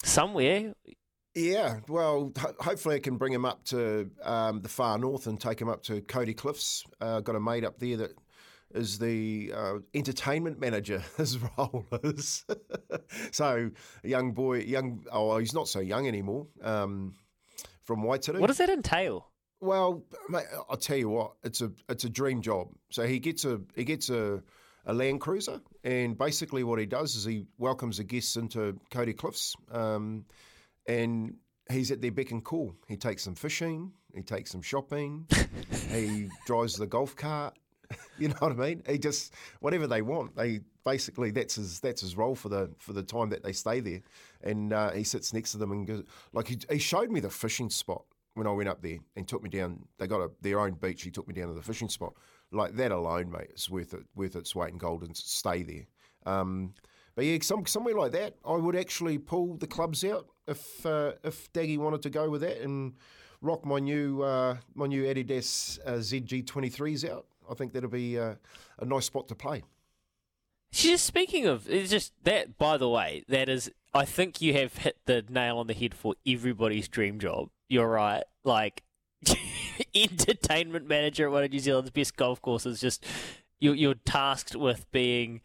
somewhere. 0.03 0.73
Yeah, 1.35 1.79
well, 1.89 2.31
ho- 2.37 2.55
hopefully 2.59 2.95
I 2.95 2.99
can 2.99 3.17
bring 3.17 3.33
him 3.33 3.43
up 3.45 3.63
to 3.65 4.09
um, 4.23 4.61
the 4.61 4.69
far 4.69 4.97
north 4.97 5.27
and 5.27 5.39
take 5.39 5.59
him 5.59 5.67
up 5.67 5.83
to 5.83 6.01
Kauri 6.01 6.33
Cliffs. 6.33 6.85
Uh, 7.01 7.19
got 7.19 7.35
a 7.35 7.39
mate 7.39 7.65
up 7.65 7.77
there 7.77 7.97
that 7.97 8.11
is 8.73 8.97
the 8.99 9.51
uh, 9.53 9.73
entertainment 9.93 10.59
manager. 10.59 11.03
His 11.17 11.37
role 11.57 11.85
is 12.03 12.45
so 13.31 13.69
young 14.03 14.31
boy, 14.31 14.59
young. 14.59 15.03
Oh, 15.11 15.37
he's 15.37 15.53
not 15.53 15.67
so 15.67 15.79
young 15.79 16.07
anymore. 16.07 16.47
Um, 16.63 17.13
from 17.83 18.03
Waitara. 18.03 18.39
What 18.39 18.47
does 18.47 18.57
that 18.57 18.69
entail? 18.69 19.29
Well, 19.61 20.03
mate, 20.29 20.45
I'll 20.69 20.77
tell 20.77 20.97
you 20.97 21.09
what, 21.09 21.33
it's 21.43 21.61
a 21.61 21.71
it's 21.89 22.03
a 22.03 22.09
dream 22.09 22.41
job. 22.41 22.69
So 22.91 23.05
he 23.05 23.19
gets 23.19 23.45
a 23.45 23.61
he 23.75 23.83
gets 23.83 24.09
a, 24.09 24.41
a 24.85 24.93
Land 24.93 25.21
Cruiser, 25.21 25.61
and 25.83 26.17
basically 26.17 26.63
what 26.63 26.79
he 26.79 26.85
does 26.85 27.15
is 27.15 27.25
he 27.25 27.45
welcomes 27.57 27.97
the 27.97 28.03
guests 28.03 28.35
into 28.35 28.79
Kauri 28.91 29.13
Cliffs, 29.13 29.55
um, 29.71 30.25
and 30.87 31.35
he's 31.69 31.91
at 31.91 32.01
their 32.01 32.11
beck 32.11 32.31
and 32.31 32.43
call. 32.43 32.75
He 32.87 32.97
takes 32.97 33.25
them 33.25 33.35
fishing, 33.35 33.91
he 34.13 34.21
takes 34.21 34.51
them 34.51 34.61
shopping, 34.61 35.27
he 35.89 36.29
drives 36.45 36.75
the 36.75 36.87
golf 36.87 37.15
cart. 37.15 37.57
You 38.17 38.29
know 38.29 38.35
what 38.39 38.53
I 38.53 38.55
mean? 38.55 38.81
He 38.89 38.97
just 38.97 39.33
whatever 39.59 39.85
they 39.87 40.01
want. 40.01 40.35
They 40.35 40.61
basically 40.85 41.31
that's 41.31 41.55
his 41.55 41.79
that's 41.81 42.01
his 42.01 42.15
role 42.15 42.33
for 42.33 42.49
the 42.49 42.71
for 42.79 42.93
the 42.93 43.03
time 43.03 43.29
that 43.29 43.43
they 43.43 43.51
stay 43.51 43.79
there, 43.79 44.01
and 44.41 44.73
uh, 44.73 44.91
he 44.91 45.03
sits 45.03 45.33
next 45.33 45.51
to 45.51 45.57
them 45.57 45.71
and 45.71 45.85
goes 45.85 46.03
like 46.33 46.47
he, 46.47 46.57
he 46.71 46.79
showed 46.79 47.11
me 47.11 47.19
the 47.19 47.29
fishing 47.29 47.69
spot 47.69 48.03
when 48.33 48.47
I 48.47 48.51
went 48.51 48.69
up 48.69 48.81
there 48.81 48.97
and 49.15 49.27
took 49.27 49.43
me 49.43 49.49
down. 49.49 49.85
They 49.99 50.07
got 50.07 50.21
a, 50.21 50.31
their 50.41 50.61
own 50.61 50.73
beach. 50.73 51.03
He 51.03 51.11
took 51.11 51.27
me 51.27 51.33
down 51.33 51.49
to 51.49 51.53
the 51.53 51.61
fishing 51.61 51.89
spot. 51.89 52.13
Like 52.51 52.75
that 52.77 52.91
alone, 52.91 53.29
mate, 53.29 53.49
it's 53.49 53.69
worth 53.69 53.93
it 53.93 54.03
worth 54.15 54.35
its 54.35 54.55
weight 54.55 54.71
in 54.71 54.77
gold 54.77 55.03
and 55.03 55.15
stay 55.15 55.61
there. 55.61 55.85
Um, 56.25 56.73
but 57.15 57.25
yeah, 57.25 57.37
some, 57.41 57.65
somewhere 57.65 57.95
like 57.95 58.11
that, 58.11 58.35
I 58.45 58.55
would 58.55 58.75
actually 58.75 59.17
pull 59.17 59.57
the 59.57 59.67
clubs 59.67 60.03
out 60.03 60.27
if 60.47 60.85
uh, 60.85 61.13
if 61.23 61.51
Daggy 61.53 61.77
wanted 61.77 62.01
to 62.03 62.09
go 62.09 62.29
with 62.29 62.41
that 62.41 62.61
and 62.61 62.93
rock 63.41 63.65
my 63.65 63.79
new 63.79 64.21
uh, 64.21 64.57
my 64.73 64.87
new 64.87 65.03
Adidas 65.03 65.79
uh, 65.85 65.93
ZG23s 65.93 67.09
out. 67.09 67.25
I 67.49 67.53
think 67.53 67.73
that'll 67.73 67.89
be 67.89 68.17
uh, 68.17 68.35
a 68.79 68.85
nice 68.85 69.05
spot 69.05 69.27
to 69.27 69.35
play. 69.35 69.63
Just 70.71 71.05
speaking 71.05 71.45
of, 71.45 71.69
it's 71.69 71.91
just 71.91 72.11
that. 72.23 72.57
By 72.57 72.77
the 72.77 72.89
way, 72.89 73.23
that 73.29 73.49
is. 73.49 73.71
I 73.93 74.03
think 74.03 74.41
you 74.41 74.53
have 74.53 74.77
hit 74.77 74.97
the 75.05 75.23
nail 75.29 75.57
on 75.57 75.67
the 75.67 75.73
head 75.73 75.93
for 75.93 76.15
everybody's 76.27 76.87
dream 76.89 77.19
job. 77.19 77.49
You're 77.69 77.87
right. 77.87 78.23
Like 78.43 78.83
entertainment 79.95 80.87
manager 80.87 81.27
at 81.27 81.31
one 81.31 81.43
of 81.43 81.51
New 81.51 81.59
Zealand's 81.59 81.91
best 81.91 82.17
golf 82.17 82.41
courses. 82.41 82.81
Just 82.81 83.05
you're, 83.59 83.75
you're 83.75 83.93
tasked 83.93 84.55
with 84.55 84.91
being 84.91 85.41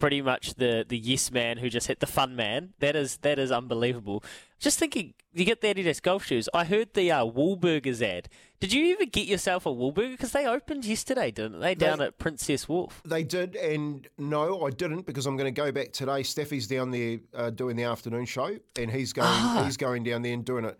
pretty 0.00 0.20
much 0.20 0.54
the, 0.54 0.84
the 0.88 0.98
yes 0.98 1.30
man 1.30 1.58
who 1.58 1.68
just 1.70 1.86
hit 1.86 2.00
the 2.00 2.06
fun 2.08 2.34
man. 2.34 2.70
That 2.80 2.96
is 2.96 3.18
that 3.18 3.38
is 3.38 3.52
unbelievable. 3.52 4.24
Just 4.58 4.78
thinking, 4.78 5.14
you 5.32 5.44
get 5.44 5.60
the 5.60 5.72
Adidas 5.72 6.02
golf 6.02 6.24
shoes. 6.26 6.48
I 6.52 6.64
heard 6.64 6.92
the 6.94 7.10
uh, 7.12 7.24
Wahlburgers 7.24 8.02
ad. 8.02 8.28
Did 8.58 8.72
you 8.74 8.92
ever 8.92 9.06
get 9.06 9.26
yourself 9.26 9.64
a 9.64 9.70
Wahlburger? 9.70 10.10
Because 10.10 10.32
they 10.32 10.44
opened 10.46 10.84
yesterday, 10.84 11.30
didn't 11.30 11.60
they? 11.60 11.74
Down 11.74 11.98
They- 12.00 12.06
at 12.06 12.18
Princes 12.18 12.68
Wharf. 12.68 13.00
They 13.06 13.22
did, 13.22 13.56
and 13.56 14.06
no, 14.18 14.66
I 14.66 14.70
didn't 14.70 15.06
because 15.06 15.24
I'm 15.26 15.36
going 15.38 15.54
to 15.54 15.58
go 15.62 15.70
back 15.72 15.92
today. 15.92 16.22
Steffi's 16.22 16.66
down 16.66 16.90
there 16.90 17.20
uh, 17.34 17.50
doing 17.50 17.76
the 17.76 17.84
afternoon 17.84 18.26
show, 18.26 18.58
and 18.76 18.90
he's 18.90 19.12
going 19.14 19.28
Ah. 19.30 19.62
he's 19.64 19.76
going 19.78 20.02
down 20.02 20.22
there 20.22 20.34
and 20.34 20.44
doing 20.44 20.64
it 20.66 20.78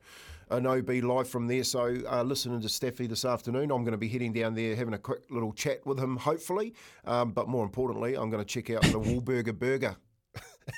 an 0.50 0.66
OB 0.66 0.88
live 1.02 1.28
from 1.28 1.46
there. 1.46 1.64
So 1.64 1.96
uh, 2.10 2.22
listening 2.22 2.60
to 2.60 2.68
Steffi 2.68 3.08
this 3.08 3.24
afternoon, 3.24 3.70
I'm 3.70 3.82
going 3.82 3.92
to 3.92 3.98
be 3.98 4.08
heading 4.08 4.32
down 4.32 4.54
there, 4.54 4.74
having 4.74 4.94
a 4.94 4.98
quick 4.98 5.22
little 5.30 5.52
chat 5.52 5.84
with 5.86 5.98
him, 5.98 6.16
hopefully. 6.16 6.74
Um, 7.04 7.32
but 7.32 7.48
more 7.48 7.64
importantly, 7.64 8.16
I'm 8.16 8.30
going 8.30 8.44
to 8.44 8.48
check 8.48 8.70
out 8.70 8.82
the 8.82 9.00
Wahlburger 9.00 9.58
Burger. 9.58 9.96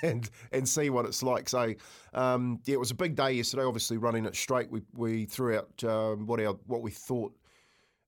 And 0.02 0.30
and 0.52 0.66
see 0.66 0.88
what 0.88 1.04
it's 1.04 1.22
like. 1.22 1.50
So 1.50 1.74
um, 2.14 2.60
yeah, 2.64 2.74
it 2.74 2.80
was 2.80 2.92
a 2.92 2.94
big 2.94 3.14
day 3.14 3.32
yesterday. 3.32 3.64
Obviously, 3.64 3.98
running 3.98 4.24
it 4.24 4.34
straight, 4.34 4.70
we 4.70 4.80
we 4.94 5.26
threw 5.26 5.58
out 5.58 5.84
um, 5.84 6.24
what 6.26 6.40
our 6.40 6.54
what 6.66 6.80
we 6.80 6.90
thought 6.90 7.34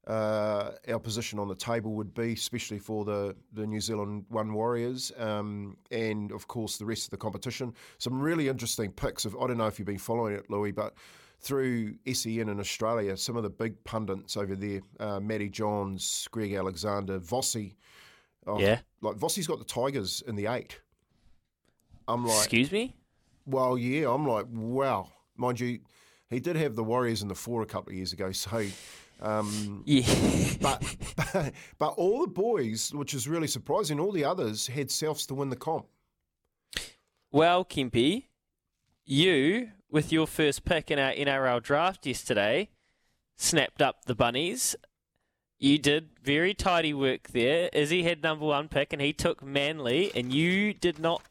uh, 0.07 0.73
our 0.89 0.99
position 0.99 1.39
on 1.39 1.49
the 1.49 1.55
table 1.55 1.93
would 1.93 2.15
be, 2.15 2.33
especially 2.33 2.79
for 2.79 3.05
the, 3.05 3.35
the 3.53 3.67
New 3.67 3.81
Zealand 3.81 4.25
One 4.29 4.53
Warriors, 4.53 5.13
um, 5.19 5.77
and 5.91 6.31
of 6.33 6.47
course 6.47 6.77
the 6.77 6.85
rest 6.85 7.05
of 7.05 7.11
the 7.11 7.17
competition. 7.17 7.73
Some 7.99 8.21
really 8.21 8.49
interesting 8.49 8.93
picks. 8.93 9.25
Of 9.25 9.37
I 9.37 9.47
don't 9.47 9.59
know 9.59 9.67
if 9.67 9.79
you've 9.79 9.87
been 9.87 9.99
following 9.99 10.35
it, 10.35 10.51
Louis, 10.51 10.73
but 10.73 10.95
through 11.45 11.95
SEN 12.13 12.49
in 12.49 12.59
Australia, 12.59 13.17
some 13.17 13.37
of 13.37 13.43
the 13.43 13.51
big 13.51 13.83
pundits 13.85 14.37
over 14.37 14.57
there, 14.57 14.81
uh, 14.99 15.21
Matty 15.21 15.49
Johns, 15.51 16.27
Greg 16.31 16.55
Alexander, 16.55 17.21
Vossi. 17.21 17.75
Oh, 18.47 18.59
Yeah. 18.59 18.81
like 19.03 19.17
Vossi's 19.17 19.47
got 19.47 19.59
the 19.59 19.65
Tigers 19.65 20.23
in 20.27 20.37
the 20.37 20.47
eight. 20.47 20.81
I'm 22.09 22.25
like, 22.27 22.39
Excuse 22.39 22.73
me. 22.73 22.97
well, 23.47 23.77
yeah, 23.79 24.11
I'm 24.11 24.27
like, 24.27 24.47
wow. 24.51 25.09
Mind 25.37 25.61
you, 25.61 25.81
he 26.31 26.41
did 26.41 26.57
have 26.57 26.75
the 26.77 26.85
Warriors 26.85 27.23
in 27.23 27.29
the 27.29 27.35
four 27.35 27.63
a 27.63 27.67
couple 27.67 27.91
of 27.91 27.97
years 27.97 28.13
ago, 28.13 28.33
so. 28.33 28.67
Um, 29.21 29.83
Yeah. 29.87 30.07
but, 30.61 30.83
but 31.17 31.53
but 31.79 31.89
all 31.91 32.21
the 32.23 32.27
boys, 32.33 32.93
which 32.95 33.15
is 33.15 33.29
really 33.29 33.47
surprising, 33.49 34.01
all 34.01 34.13
the 34.13 34.25
others 34.25 34.67
had 34.67 34.89
Souths 34.89 35.27
to 35.29 35.35
win 35.35 35.51
the 35.51 35.57
comp. 35.57 35.87
Well, 37.31 37.65
Kempy, 37.65 38.25
you, 39.05 39.71
with 39.95 40.13
your 40.13 40.27
first 40.27 40.65
pick 40.65 40.91
in 40.91 40.99
our 40.99 41.13
NRL 41.13 41.63
draft 41.63 42.05
yesterday, 42.05 42.69
snapped 43.37 43.81
up 43.81 44.07
the 44.07 44.15
bunnies. 44.15 44.75
You 45.61 45.79
did 45.79 46.09
very 46.21 46.53
tidy 46.53 46.93
work 46.93 47.29
there. 47.29 47.71
Izzy 47.73 48.03
had 48.03 48.21
number 48.21 48.45
one 48.45 48.67
pick 48.67 48.93
and 48.93 49.01
he 49.01 49.13
took 49.13 49.41
Manly, 49.41 50.11
and 50.13 50.35
you 50.35 50.75
did 50.75 50.99
not 50.99 51.23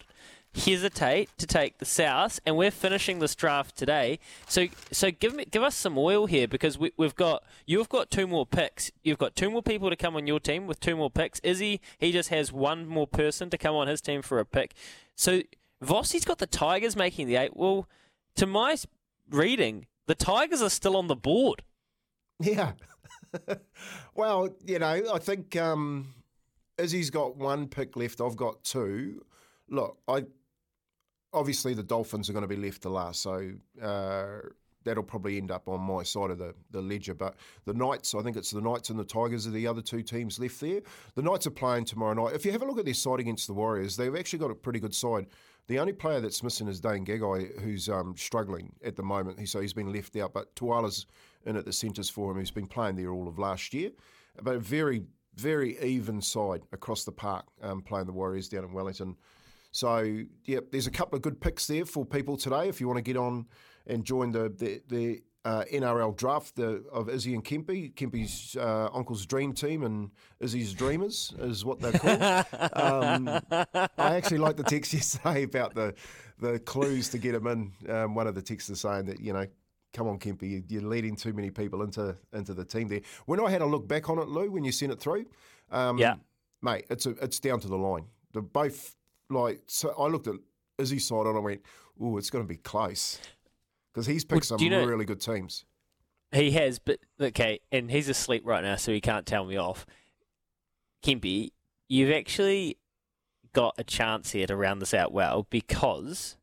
hesitate 0.55 1.29
to 1.39 1.45
take 1.45 1.79
the 1.79 1.85
South. 1.85 2.39
And 2.45 2.55
we're 2.55 2.71
finishing 2.71 3.19
this 3.19 3.35
draft 3.35 3.75
today. 3.75 4.17
So, 4.47 4.67
so 4.93 5.11
give 5.11 5.35
me, 5.35 5.43
give 5.43 5.61
us 5.61 5.75
some 5.75 5.97
oil 5.97 6.25
here 6.25 6.47
because 6.47 6.77
we, 6.77 6.93
we've 6.95 7.15
got 7.15 7.43
you've 7.65 7.89
got 7.89 8.09
two 8.09 8.27
more 8.27 8.45
picks. 8.45 8.91
You've 9.03 9.17
got 9.17 9.35
two 9.35 9.51
more 9.51 9.61
people 9.61 9.89
to 9.89 9.97
come 9.97 10.15
on 10.15 10.25
your 10.25 10.39
team 10.39 10.67
with 10.67 10.79
two 10.79 10.95
more 10.95 11.11
picks. 11.11 11.41
Izzy, 11.41 11.81
he 11.97 12.13
just 12.13 12.29
has 12.29 12.53
one 12.53 12.87
more 12.87 13.07
person 13.07 13.49
to 13.49 13.57
come 13.57 13.75
on 13.75 13.87
his 13.87 13.99
team 13.99 14.21
for 14.21 14.39
a 14.39 14.45
pick. 14.45 14.73
So 15.17 15.41
Vossi's 15.83 16.23
got 16.23 16.37
the 16.37 16.47
Tigers 16.47 16.95
making 16.95 17.27
the 17.27 17.35
eight. 17.35 17.57
Well, 17.57 17.89
to 18.35 18.45
my 18.45 18.75
reading, 19.29 19.87
the 20.07 20.15
Tigers 20.15 20.61
are 20.61 20.69
still 20.69 20.97
on 20.97 21.07
the 21.07 21.15
board. 21.15 21.63
Yeah. 22.39 22.73
well, 24.15 24.49
you 24.65 24.79
know, 24.79 25.01
I 25.13 25.19
think 25.19 25.55
um, 25.55 26.13
Izzy's 26.77 27.09
got 27.09 27.37
one 27.37 27.67
pick 27.67 27.95
left. 27.95 28.21
I've 28.21 28.35
got 28.35 28.63
two. 28.63 29.23
Look, 29.69 29.97
I 30.07 30.25
obviously 31.31 31.73
the 31.73 31.83
Dolphins 31.83 32.29
are 32.29 32.33
going 32.33 32.47
to 32.47 32.47
be 32.47 32.55
left 32.55 32.83
to 32.83 32.89
last, 32.89 33.21
so 33.21 33.51
uh, 33.81 34.39
that'll 34.83 35.03
probably 35.03 35.37
end 35.37 35.51
up 35.51 35.67
on 35.67 35.81
my 35.81 36.03
side 36.03 36.31
of 36.31 36.37
the, 36.37 36.53
the 36.71 36.81
ledger. 36.81 37.13
But 37.13 37.35
the 37.65 37.73
Knights, 37.73 38.13
I 38.13 38.21
think 38.21 38.37
it's 38.37 38.51
the 38.51 38.61
Knights 38.61 38.89
and 38.89 38.99
the 38.99 39.03
Tigers 39.03 39.47
are 39.47 39.51
the 39.51 39.67
other 39.67 39.81
two 39.81 40.03
teams 40.03 40.39
left 40.39 40.59
there. 40.59 40.81
The 41.15 41.21
Knights 41.21 41.47
are 41.47 41.51
playing 41.51 41.85
tomorrow 41.85 42.13
night. 42.13 42.35
If 42.35 42.45
you 42.45 42.51
have 42.51 42.61
a 42.61 42.65
look 42.65 42.79
at 42.79 42.85
their 42.85 42.93
side 42.93 43.19
against 43.19 43.47
the 43.47 43.53
Warriors, 43.53 43.95
they've 43.95 44.15
actually 44.15 44.39
got 44.39 44.51
a 44.51 44.55
pretty 44.55 44.79
good 44.79 44.95
side. 44.95 45.27
The 45.67 45.79
only 45.79 45.93
player 45.93 46.19
that's 46.19 46.43
missing 46.43 46.67
is 46.67 46.81
Dane 46.81 47.05
Gagai, 47.05 47.61
who's 47.61 47.87
um, 47.87 48.15
struggling 48.17 48.73
at 48.83 48.95
the 48.95 49.03
moment. 49.03 49.47
So 49.47 49.61
he's 49.61 49.73
been 49.73 49.93
left 49.93 50.15
out. 50.17 50.33
But 50.33 50.53
Tuala's 50.55 51.05
in 51.45 51.55
at 51.55 51.65
the 51.65 51.73
centres 51.73 52.09
for 52.09 52.31
him. 52.31 52.39
He's 52.39 52.51
been 52.51 52.67
playing 52.67 52.97
there 52.97 53.11
all 53.11 53.27
of 53.27 53.39
last 53.39 53.73
year. 53.73 53.91
But 54.41 54.55
a 54.55 54.59
very, 54.59 55.03
very 55.35 55.79
even 55.81 56.21
side 56.21 56.63
across 56.73 57.05
the 57.05 57.11
park 57.11 57.45
um, 57.61 57.81
playing 57.81 58.07
the 58.07 58.13
Warriors 58.13 58.49
down 58.49 58.65
in 58.65 58.73
Wellington. 58.73 59.15
So, 59.71 60.23
yeah, 60.45 60.59
there's 60.71 60.87
a 60.87 60.91
couple 60.91 61.15
of 61.15 61.21
good 61.21 61.39
picks 61.39 61.65
there 61.65 61.85
for 61.85 62.05
people 62.05 62.37
today 62.37 62.67
if 62.67 62.79
you 62.79 62.87
want 62.87 62.97
to 62.97 63.03
get 63.03 63.17
on 63.17 63.47
and 63.87 64.05
join 64.05 64.31
the 64.31 64.49
the, 64.49 64.81
the 64.87 65.23
uh, 65.45 65.63
NRL 65.71 66.15
draft 66.15 66.55
the, 66.55 66.83
of 66.91 67.09
Izzy 67.09 67.33
and 67.33 67.43
Kempy. 67.43 67.93
Kempy's 67.93 68.55
uh, 68.55 68.89
uncle's 68.93 69.25
dream 69.25 69.53
team 69.53 69.83
and 69.83 70.11
Izzy's 70.39 70.73
dreamers 70.73 71.33
is 71.39 71.65
what 71.65 71.79
they're 71.81 71.91
called. 71.91 72.21
um, 72.73 73.27
I 73.97 74.15
actually 74.15 74.37
liked 74.37 74.57
the 74.57 74.63
text 74.63 74.93
yesterday 74.93 75.43
about 75.43 75.73
the 75.75 75.93
the 76.39 76.59
clues 76.59 77.09
to 77.09 77.17
get 77.17 77.35
him 77.35 77.47
in. 77.47 77.71
Um, 77.89 78.15
one 78.15 78.27
of 78.27 78.35
the 78.35 78.41
texters 78.41 78.77
saying 78.77 79.05
that 79.05 79.19
you 79.19 79.33
know. 79.33 79.45
Come 79.93 80.07
on, 80.07 80.17
Kempy, 80.17 80.49
you- 80.49 80.63
you're 80.69 80.81
leading 80.81 81.15
too 81.15 81.33
many 81.33 81.51
people 81.51 81.83
into 81.83 82.15
into 82.33 82.55
the 82.55 82.65
team 82.65 82.87
there. 82.87 83.01
When 83.27 83.39
I 83.39 83.51
had 83.51 83.61
a 83.61 83.65
look 83.67 83.87
back 83.87 84.09
on 84.09 84.17
it, 84.17 84.27
Lou, 84.27 84.49
when 84.49 84.63
you 84.63 84.71
sent 84.71 84.91
it 84.91 84.99
through, 84.99 85.25
um, 85.69 85.99
Yeah. 85.99 86.15
mate, 86.63 86.87
it's 86.89 87.05
a, 87.05 87.11
it's 87.21 87.39
down 87.39 87.59
to 87.59 87.67
the 87.67 87.77
line. 87.77 88.05
The 88.31 88.41
both 88.41 88.95
like 89.29 89.61
so 89.67 89.93
I 89.99 90.07
looked 90.07 90.25
at 90.25 90.33
Izzy's 90.79 91.05
side 91.07 91.27
and 91.27 91.37
I 91.37 91.41
went, 91.41 91.61
"Oh, 92.01 92.17
it's 92.17 92.31
going 92.31 92.43
to 92.43 92.47
be 92.47 92.57
close," 92.57 93.19
because 93.93 94.07
he's 94.07 94.25
picked 94.25 94.49
Well, 94.49 94.57
some 94.57 94.65
you 94.65 94.69
know- 94.69 94.85
really 94.85 95.05
good 95.05 95.21
teams. 95.21 95.65
He 96.31 96.49
has, 96.51 96.79
but 96.79 96.97
okay, 97.21 97.59
and 97.71 97.91
he's 97.91 98.09
asleep 98.09 98.41
right 98.43 98.63
now, 98.63 98.75
so 98.75 98.91
he 98.91 98.99
can't 98.99 99.27
tell 99.27 99.45
me 99.45 99.55
off. 99.55 99.85
Kempy, 101.03 101.51
you've 101.87 102.11
actually 102.11 102.77
got 103.53 103.75
a 103.77 103.83
chance 103.83 104.31
here 104.31 104.47
to 104.47 104.55
round 104.55 104.81
this 104.81 104.95
out 104.95 105.11
well 105.11 105.45
because 105.51 106.37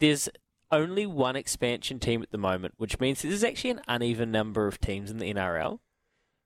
there's 0.00 0.28
only 0.72 1.06
one 1.06 1.36
expansion 1.36 2.00
team 2.00 2.20
at 2.20 2.32
the 2.32 2.38
moment, 2.38 2.74
which 2.78 2.98
means 2.98 3.22
there's 3.22 3.44
actually 3.44 3.70
an 3.70 3.80
uneven 3.86 4.32
number 4.32 4.66
of 4.66 4.80
teams 4.80 5.08
in 5.08 5.18
the 5.18 5.32
NRL. 5.32 5.78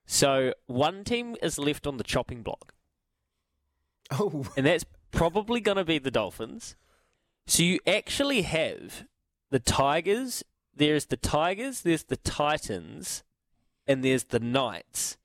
So 0.05 0.53
one 0.67 1.03
team 1.03 1.37
is 1.43 1.59
left 1.59 1.87
on 1.87 1.97
the 1.97 2.05
chopping 2.05 2.43
block, 2.43 2.75
Oh, 4.11 4.45
and 4.55 4.67
that's 4.67 4.85
probably 5.13 5.61
going 5.61 5.79
to 5.79 5.85
be 5.85 5.99
the 5.99 6.11
Dolphins. 6.11 6.77
So 7.47 7.63
you 7.63 7.79
actually 7.87 8.43
have 8.43 9.05
the 9.51 9.59
Tigers. 9.59 10.43
There's 10.75 11.07
the 11.07 11.17
Tigers. 11.17 11.83
There's 11.83 12.05
the 12.05 12.17
Titans, 12.17 13.23
and 13.87 14.05
there's 14.05 14.25
the 14.25 14.41
Knights. 14.41 15.17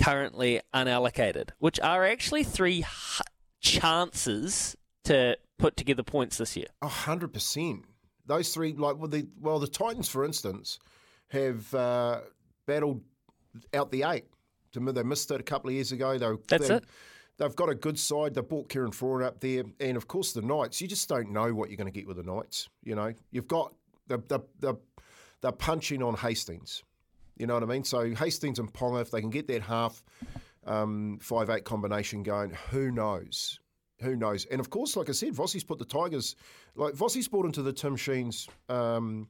Currently 0.00 0.60
unallocated, 0.74 1.50
which 1.58 1.78
are 1.80 2.04
actually 2.04 2.42
three 2.42 2.78
h- 2.80 3.20
chances 3.60 4.76
to 5.04 5.38
put 5.56 5.76
together 5.76 6.02
points 6.02 6.38
this 6.38 6.56
year. 6.56 6.66
a 6.82 6.88
hundred 6.88 7.32
percent. 7.32 7.84
Those 8.26 8.52
three, 8.52 8.72
like 8.72 8.98
well, 8.98 9.08
the 9.08 9.28
well, 9.40 9.58
the 9.60 9.68
Titans, 9.68 10.08
for 10.08 10.24
instance, 10.24 10.78
have 11.28 11.72
uh, 11.74 12.20
battled 12.66 13.02
out 13.72 13.92
the 13.92 14.02
eight. 14.02 14.24
They 14.74 15.02
missed 15.04 15.30
it 15.30 15.40
a 15.40 15.44
couple 15.44 15.68
of 15.70 15.74
years 15.74 15.92
ago. 15.92 16.18
They, 16.18 16.26
That's 16.48 16.68
they, 16.68 16.74
it. 16.76 16.84
They've 17.36 17.54
got 17.56 17.68
a 17.68 17.74
good 17.74 17.98
side. 17.98 18.34
They 18.34 18.40
bought 18.42 18.68
Kieran 18.68 18.92
Foran 18.92 19.24
up 19.24 19.40
there, 19.40 19.64
and 19.80 19.96
of 19.96 20.06
course 20.06 20.32
the 20.32 20.42
Knights. 20.42 20.80
You 20.80 20.86
just 20.88 21.08
don't 21.08 21.30
know 21.32 21.52
what 21.52 21.68
you're 21.68 21.76
going 21.76 21.92
to 21.92 21.98
get 21.98 22.06
with 22.06 22.16
the 22.16 22.22
Knights. 22.22 22.68
You 22.84 22.94
know, 22.94 23.12
you've 23.32 23.48
got 23.48 23.74
the 24.06 24.18
the 24.28 24.40
the 24.60 24.74
they're 25.40 25.52
punching 25.52 26.02
on 26.02 26.14
Hastings. 26.14 26.84
You 27.36 27.46
know 27.48 27.54
what 27.54 27.62
I 27.64 27.66
mean? 27.66 27.82
So 27.84 28.14
Hastings 28.14 28.58
and 28.60 28.72
Ponga, 28.72 29.00
if 29.02 29.10
they 29.10 29.20
can 29.20 29.30
get 29.30 29.48
that 29.48 29.62
half 29.62 30.04
um, 30.64 31.18
five 31.20 31.50
eight 31.50 31.64
combination 31.64 32.22
going, 32.22 32.50
who 32.70 32.90
knows? 32.92 33.58
Who 34.00 34.14
knows? 34.16 34.44
And 34.46 34.60
of 34.60 34.70
course, 34.70 34.96
like 34.96 35.08
I 35.08 35.12
said, 35.12 35.34
Vossi's 35.34 35.64
put 35.64 35.78
the 35.78 35.84
Tigers, 35.84 36.36
like 36.76 36.94
Vossi's 36.94 37.26
brought 37.28 37.46
into 37.46 37.62
the 37.62 37.72
Tim 37.72 37.96
Sheens, 37.96 38.48
um, 38.68 39.28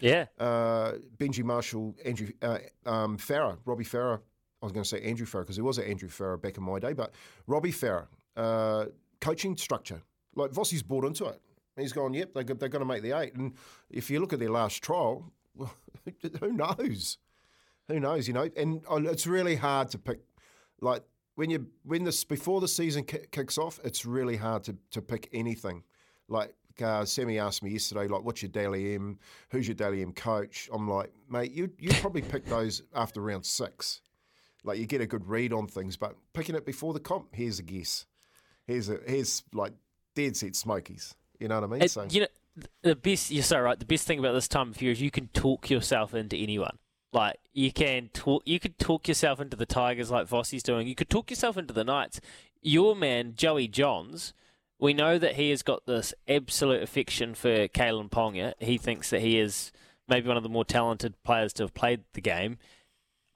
Yeah. 0.00 0.26
uh, 0.38 0.92
Benji 1.18 1.44
Marshall, 1.44 1.94
Andrew 2.04 2.28
uh, 2.40 2.58
um, 2.86 3.18
Farah, 3.18 3.58
Robbie 3.64 3.84
Farah. 3.84 4.20
I 4.62 4.66
was 4.66 4.72
going 4.72 4.84
to 4.84 4.88
say 4.88 5.02
Andrew 5.02 5.26
Farah 5.26 5.40
because 5.40 5.56
there 5.56 5.64
was 5.64 5.78
an 5.78 5.84
Andrew 5.84 6.08
Farah 6.08 6.40
back 6.40 6.56
in 6.56 6.62
my 6.62 6.78
day, 6.78 6.92
but 6.92 7.12
Robbie 7.48 7.72
Farah, 7.72 8.06
uh, 8.36 8.86
coaching 9.20 9.56
structure. 9.56 10.00
Like 10.36 10.52
Vossi's 10.52 10.82
bought 10.82 11.04
into 11.04 11.26
it. 11.26 11.40
He's 11.76 11.92
gone, 11.92 12.14
yep, 12.14 12.32
they're, 12.32 12.44
they're 12.44 12.68
going 12.68 12.80
to 12.80 12.86
make 12.86 13.02
the 13.02 13.18
eight. 13.18 13.34
And 13.34 13.54
if 13.90 14.08
you 14.10 14.20
look 14.20 14.32
at 14.32 14.38
their 14.38 14.50
last 14.50 14.82
trial, 14.82 15.32
well, 15.54 15.74
who 16.40 16.52
knows? 16.52 17.18
Who 17.88 17.98
knows? 17.98 18.28
You 18.28 18.34
know, 18.34 18.48
and 18.56 18.82
uh, 18.90 18.96
it's 19.02 19.26
really 19.26 19.56
hard 19.56 19.88
to 19.90 19.98
pick. 19.98 20.20
Like 20.80 21.02
when 21.34 21.50
you 21.50 21.66
when 21.84 22.04
this 22.04 22.24
before 22.24 22.60
the 22.60 22.68
season 22.68 23.04
ki- 23.04 23.26
kicks 23.30 23.58
off, 23.58 23.80
it's 23.84 24.04
really 24.04 24.36
hard 24.36 24.64
to 24.64 24.76
to 24.92 25.02
pick 25.02 25.28
anything. 25.32 25.82
Like 26.28 26.54
uh, 26.80 27.04
Sammy 27.04 27.38
asked 27.38 27.62
me 27.62 27.70
yesterday, 27.70 28.06
like, 28.08 28.22
what's 28.24 28.42
your 28.42 28.50
Dally 28.50 28.94
M? 28.94 29.18
Who's 29.50 29.68
your 29.68 29.74
Dally 29.74 30.02
M 30.02 30.12
coach? 30.12 30.68
I'm 30.72 30.88
like, 30.88 31.12
mate, 31.28 31.52
you 31.52 31.70
you 31.78 31.90
probably 32.00 32.22
pick 32.22 32.44
those 32.46 32.82
after 32.94 33.20
round 33.20 33.44
six. 33.44 34.00
Like 34.64 34.78
you 34.78 34.86
get 34.86 35.00
a 35.00 35.06
good 35.06 35.26
read 35.28 35.52
on 35.52 35.66
things, 35.66 35.96
but 35.96 36.14
picking 36.32 36.54
it 36.54 36.64
before 36.64 36.92
the 36.92 37.00
comp, 37.00 37.34
here's 37.34 37.58
a 37.58 37.62
guess. 37.62 38.06
Here's 38.66 38.88
a 38.88 38.98
here's 39.06 39.42
like 39.52 39.72
dead 40.14 40.36
set 40.36 40.54
smokies. 40.54 41.14
You 41.40 41.48
know 41.48 41.56
what 41.56 41.64
I 41.64 41.66
mean? 41.66 41.82
It- 41.82 41.90
so 41.90 42.06
you 42.08 42.20
know, 42.22 42.26
the 42.82 42.94
best. 42.96 43.30
You're 43.30 43.42
so 43.42 43.60
right. 43.60 43.78
The 43.78 43.84
best 43.84 44.06
thing 44.06 44.18
about 44.18 44.32
this 44.34 44.48
time 44.48 44.70
of 44.70 44.80
year 44.80 44.92
is 44.92 45.00
you 45.00 45.10
can 45.10 45.28
talk 45.28 45.70
yourself 45.70 46.14
into 46.14 46.36
anyone. 46.36 46.78
Like 47.12 47.36
you 47.52 47.72
can 47.72 48.08
talk. 48.12 48.42
You 48.46 48.60
could 48.60 48.78
talk 48.78 49.08
yourself 49.08 49.40
into 49.40 49.56
the 49.56 49.66
Tigers, 49.66 50.10
like 50.10 50.28
Vossi's 50.28 50.62
doing. 50.62 50.86
You 50.86 50.94
could 50.94 51.10
talk 51.10 51.30
yourself 51.30 51.56
into 51.56 51.74
the 51.74 51.84
Knights. 51.84 52.20
Your 52.62 52.94
man 52.94 53.34
Joey 53.36 53.68
Johns. 53.68 54.32
We 54.78 54.94
know 54.94 55.16
that 55.18 55.36
he 55.36 55.50
has 55.50 55.62
got 55.62 55.86
this 55.86 56.12
absolute 56.28 56.82
affection 56.82 57.34
for 57.34 57.68
Kalyn 57.68 58.10
Ponga. 58.10 58.54
He 58.58 58.78
thinks 58.78 59.10
that 59.10 59.20
he 59.20 59.38
is 59.38 59.70
maybe 60.08 60.26
one 60.26 60.36
of 60.36 60.42
the 60.42 60.48
more 60.48 60.64
talented 60.64 61.14
players 61.22 61.52
to 61.54 61.62
have 61.62 61.74
played 61.74 62.00
the 62.14 62.20
game. 62.20 62.58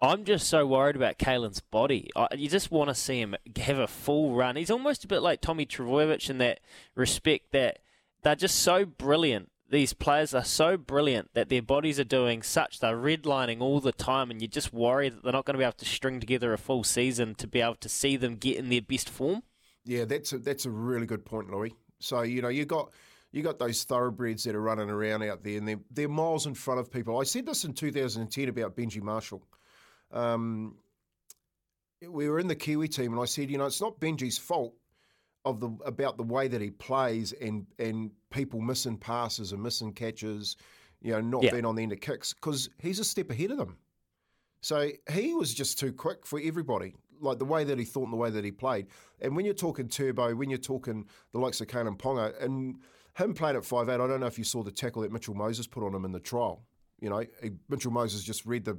I'm 0.00 0.24
just 0.24 0.48
so 0.48 0.66
worried 0.66 0.96
about 0.96 1.18
Kalyn's 1.18 1.60
body. 1.60 2.10
I, 2.14 2.28
you 2.36 2.48
just 2.48 2.70
want 2.70 2.90
to 2.90 2.94
see 2.94 3.18
him 3.18 3.34
have 3.56 3.78
a 3.78 3.86
full 3.86 4.34
run. 4.34 4.56
He's 4.56 4.70
almost 4.70 5.04
a 5.04 5.08
bit 5.08 5.22
like 5.22 5.40
Tommy 5.40 5.64
Trbojevic 5.64 6.28
in 6.28 6.38
that 6.38 6.60
respect 6.94 7.52
that 7.52 7.78
they're 8.22 8.34
just 8.34 8.58
so 8.58 8.84
brilliant. 8.84 9.50
These 9.68 9.94
players 9.94 10.34
are 10.34 10.44
so 10.44 10.76
brilliant 10.76 11.30
that 11.34 11.48
their 11.48 11.62
bodies 11.62 11.98
are 11.98 12.04
doing 12.04 12.42
such, 12.42 12.78
they're 12.78 12.96
redlining 12.96 13.60
all 13.60 13.80
the 13.80 13.90
time, 13.90 14.30
and 14.30 14.40
you 14.40 14.46
just 14.46 14.72
worry 14.72 15.08
that 15.08 15.24
they're 15.24 15.32
not 15.32 15.44
going 15.44 15.54
to 15.54 15.58
be 15.58 15.64
able 15.64 15.72
to 15.72 15.84
string 15.84 16.20
together 16.20 16.52
a 16.52 16.58
full 16.58 16.84
season 16.84 17.34
to 17.36 17.48
be 17.48 17.60
able 17.60 17.74
to 17.76 17.88
see 17.88 18.16
them 18.16 18.36
get 18.36 18.58
in 18.58 18.68
their 18.68 18.82
best 18.82 19.08
form. 19.08 19.42
Yeah, 19.84 20.04
that's 20.04 20.32
a, 20.32 20.38
that's 20.38 20.66
a 20.66 20.70
really 20.70 21.06
good 21.06 21.24
point, 21.24 21.50
Louis. 21.50 21.74
So 21.98 22.22
you 22.22 22.42
know 22.42 22.48
you 22.48 22.64
got 22.64 22.92
you 23.32 23.42
got 23.42 23.58
those 23.58 23.82
thoroughbreds 23.84 24.44
that 24.44 24.54
are 24.54 24.60
running 24.60 24.90
around 24.90 25.22
out 25.24 25.42
there, 25.42 25.58
and 25.58 25.66
they're 25.66 25.80
they're 25.90 26.08
miles 26.08 26.46
in 26.46 26.54
front 26.54 26.78
of 26.78 26.92
people. 26.92 27.18
I 27.18 27.24
said 27.24 27.46
this 27.46 27.64
in 27.64 27.72
2010 27.72 28.48
about 28.48 28.76
Benji 28.76 29.02
Marshall. 29.02 29.42
Um, 30.12 30.76
we 32.08 32.28
were 32.28 32.38
in 32.38 32.46
the 32.46 32.54
Kiwi 32.54 32.88
team, 32.88 33.12
and 33.12 33.20
I 33.20 33.24
said, 33.24 33.50
you 33.50 33.58
know, 33.58 33.66
it's 33.66 33.80
not 33.80 33.98
Benji's 34.00 34.38
fault 34.38 34.74
of 35.44 35.60
the 35.60 35.68
about 35.84 36.16
the 36.16 36.22
way 36.24 36.48
that 36.48 36.60
he 36.60 36.70
plays 36.70 37.32
and 37.32 37.66
and 37.78 38.10
people 38.30 38.60
missing 38.60 38.96
passes 38.98 39.52
and 39.52 39.62
missing 39.62 39.92
catches, 39.92 40.56
you 41.00 41.12
know, 41.12 41.20
not 41.20 41.42
Yeah. 41.44 41.52
being 41.52 41.64
on 41.64 41.76
the 41.76 41.82
end 41.82 41.92
of 41.92 42.00
kicks 42.00 42.32
because 42.34 42.68
he's 42.78 42.98
a 42.98 43.04
step 43.04 43.30
ahead 43.30 43.52
of 43.52 43.58
them. 43.58 43.76
So 44.60 44.90
he 45.12 45.34
was 45.34 45.54
just 45.54 45.78
too 45.78 45.92
quick 45.92 46.26
for 46.26 46.40
everybody, 46.42 46.94
like 47.20 47.38
the 47.38 47.44
way 47.44 47.62
that 47.62 47.78
he 47.78 47.84
thought 47.84 48.04
and 48.04 48.12
the 48.12 48.16
way 48.16 48.30
that 48.30 48.44
he 48.44 48.50
played. 48.50 48.88
And 49.20 49.36
when 49.36 49.44
you're 49.44 49.54
talking 49.54 49.88
turbo, 49.88 50.34
when 50.34 50.50
you're 50.50 50.58
talking 50.58 51.06
the 51.32 51.38
likes 51.38 51.60
of 51.60 51.68
Kane 51.68 51.86
and 51.86 51.98
Ponga, 51.98 52.42
and 52.42 52.76
him 53.16 53.32
playing 53.32 53.56
at 53.56 53.64
five 53.64 53.88
eight, 53.88 53.94
I 54.00 54.06
don't 54.08 54.20
know 54.20 54.26
if 54.26 54.38
you 54.38 54.44
saw 54.44 54.62
the 54.64 54.72
tackle 54.72 55.02
that 55.02 55.12
Mitchell 55.12 55.34
Moses 55.34 55.66
put 55.68 55.84
on 55.84 55.94
him 55.94 56.04
in 56.04 56.10
the 56.12 56.20
trial. 56.20 56.64
You 57.00 57.10
know, 57.10 57.24
he- 57.42 57.50
Mitchell 57.68 57.92
Moses 57.92 58.24
just 58.24 58.44
read 58.44 58.64
the 58.64 58.78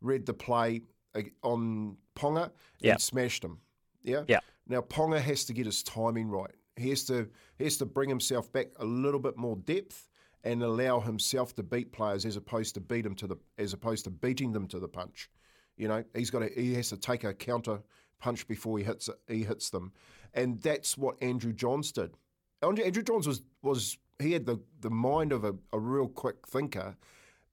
read 0.00 0.26
the 0.26 0.34
play 0.34 0.82
uh, 1.14 1.22
on 1.42 1.96
Ponga 2.14 2.50
Yeah. 2.80 2.92
and 2.92 3.00
smashed 3.00 3.44
him. 3.44 3.58
Yeah. 4.02 4.24
Yeah. 4.28 4.40
Now 4.66 4.80
Ponga 4.80 5.20
has 5.20 5.44
to 5.46 5.52
get 5.52 5.66
his 5.66 5.82
timing 5.82 6.28
right. 6.28 6.54
He 6.76 6.90
has 6.90 7.04
to 7.04 7.28
he 7.58 7.64
has 7.64 7.76
to 7.78 7.86
bring 7.86 8.08
himself 8.08 8.52
back 8.52 8.68
a 8.76 8.84
little 8.84 9.20
bit 9.20 9.36
more 9.36 9.56
depth 9.56 10.08
and 10.44 10.62
allow 10.62 11.00
himself 11.00 11.54
to 11.56 11.62
beat 11.62 11.90
players 11.92 12.24
as 12.24 12.36
opposed 12.36 12.74
to 12.74 12.80
beat 12.80 13.02
them 13.02 13.14
to 13.16 13.26
the 13.26 13.36
as 13.58 13.72
opposed 13.72 14.04
to 14.04 14.10
beating 14.10 14.52
them 14.52 14.66
to 14.68 14.78
the 14.78 14.88
punch. 14.88 15.30
You 15.76 15.88
know, 15.88 16.04
he's 16.14 16.30
got 16.30 16.40
to, 16.40 16.48
he 16.54 16.74
has 16.74 16.88
to 16.90 16.96
take 16.96 17.24
a 17.24 17.32
counter 17.34 17.80
punch 18.20 18.46
before 18.48 18.78
he 18.78 18.84
hits 18.84 19.08
it, 19.08 19.14
he 19.28 19.44
hits 19.44 19.70
them, 19.70 19.92
and 20.34 20.60
that's 20.60 20.98
what 20.98 21.20
Andrew 21.22 21.52
Johns 21.52 21.92
did. 21.92 22.14
Andrew, 22.62 22.84
Andrew 22.84 23.02
Johns 23.02 23.26
was 23.26 23.42
was 23.62 23.96
he 24.18 24.32
had 24.32 24.44
the 24.46 24.58
the 24.80 24.90
mind 24.90 25.32
of 25.32 25.44
a, 25.44 25.54
a 25.72 25.78
real 25.78 26.08
quick 26.08 26.46
thinker, 26.46 26.96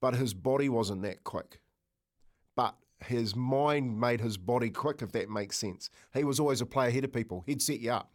but 0.02 0.16
his 0.16 0.34
body 0.34 0.70
wasn't 0.70 1.02
that 1.04 1.24
quick. 1.24 1.60
But 2.56 2.76
his 3.00 3.36
mind 3.36 4.00
made 4.00 4.22
his 4.22 4.38
body 4.38 4.70
quick, 4.70 5.02
if 5.02 5.12
that 5.12 5.30
makes 5.30 5.58
sense. 5.58 5.90
He 6.14 6.24
was 6.24 6.40
always 6.40 6.62
a 6.62 6.66
play 6.66 6.88
ahead 6.88 7.04
of 7.04 7.12
people. 7.14 7.44
He'd 7.46 7.62
set 7.62 7.80
you 7.80 7.92
up. 7.92 8.12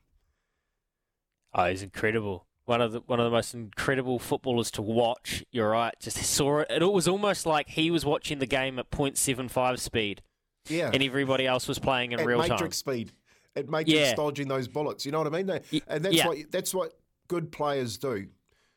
Oh, 1.55 1.67
he's 1.67 1.83
incredible. 1.83 2.47
One 2.67 2.81
of 2.81 2.93
the 2.93 3.01
one 3.07 3.19
of 3.19 3.25
the 3.25 3.31
most 3.31 3.55
incredible 3.55 4.19
footballers 4.19 4.71
to 4.73 4.83
watch. 4.83 5.45
You're 5.51 5.71
right. 5.71 5.95
Just 6.01 6.19
saw 6.19 6.61
it. 6.61 6.69
It 6.71 6.93
was 6.93 7.09
almost 7.09 7.45
like 7.47 7.69
he 7.69 7.91
was 7.91 8.05
watching 8.05 8.39
the 8.39 8.47
game 8.47 8.79
at 8.79 8.91
0.75 8.91 9.81
speed, 9.81 10.23
Yeah. 10.69 10.91
and 10.93 11.03
everybody 11.03 11.47
else 11.47 11.67
was 11.67 11.79
playing 11.81 12.13
in 12.13 12.21
at 12.21 12.27
real 12.27 12.39
matrix 12.39 12.61
time. 12.83 12.95
speed. 12.95 13.13
It 13.57 13.69
matrix 13.69 13.99
Yeah. 13.99 14.15
dodging 14.15 14.47
those 14.47 14.69
bullets. 14.69 15.05
You 15.05 15.11
know 15.11 15.19
what 15.19 15.27
I 15.27 15.31
mean? 15.43 15.47
They- 15.47 15.83
and 15.89 16.05
that's 16.05 16.15
yeah. 16.15 16.29
what 16.29 16.39
that's 16.53 16.73
what 16.73 16.93
good 17.27 17.51
players 17.51 17.99
do. 17.99 18.29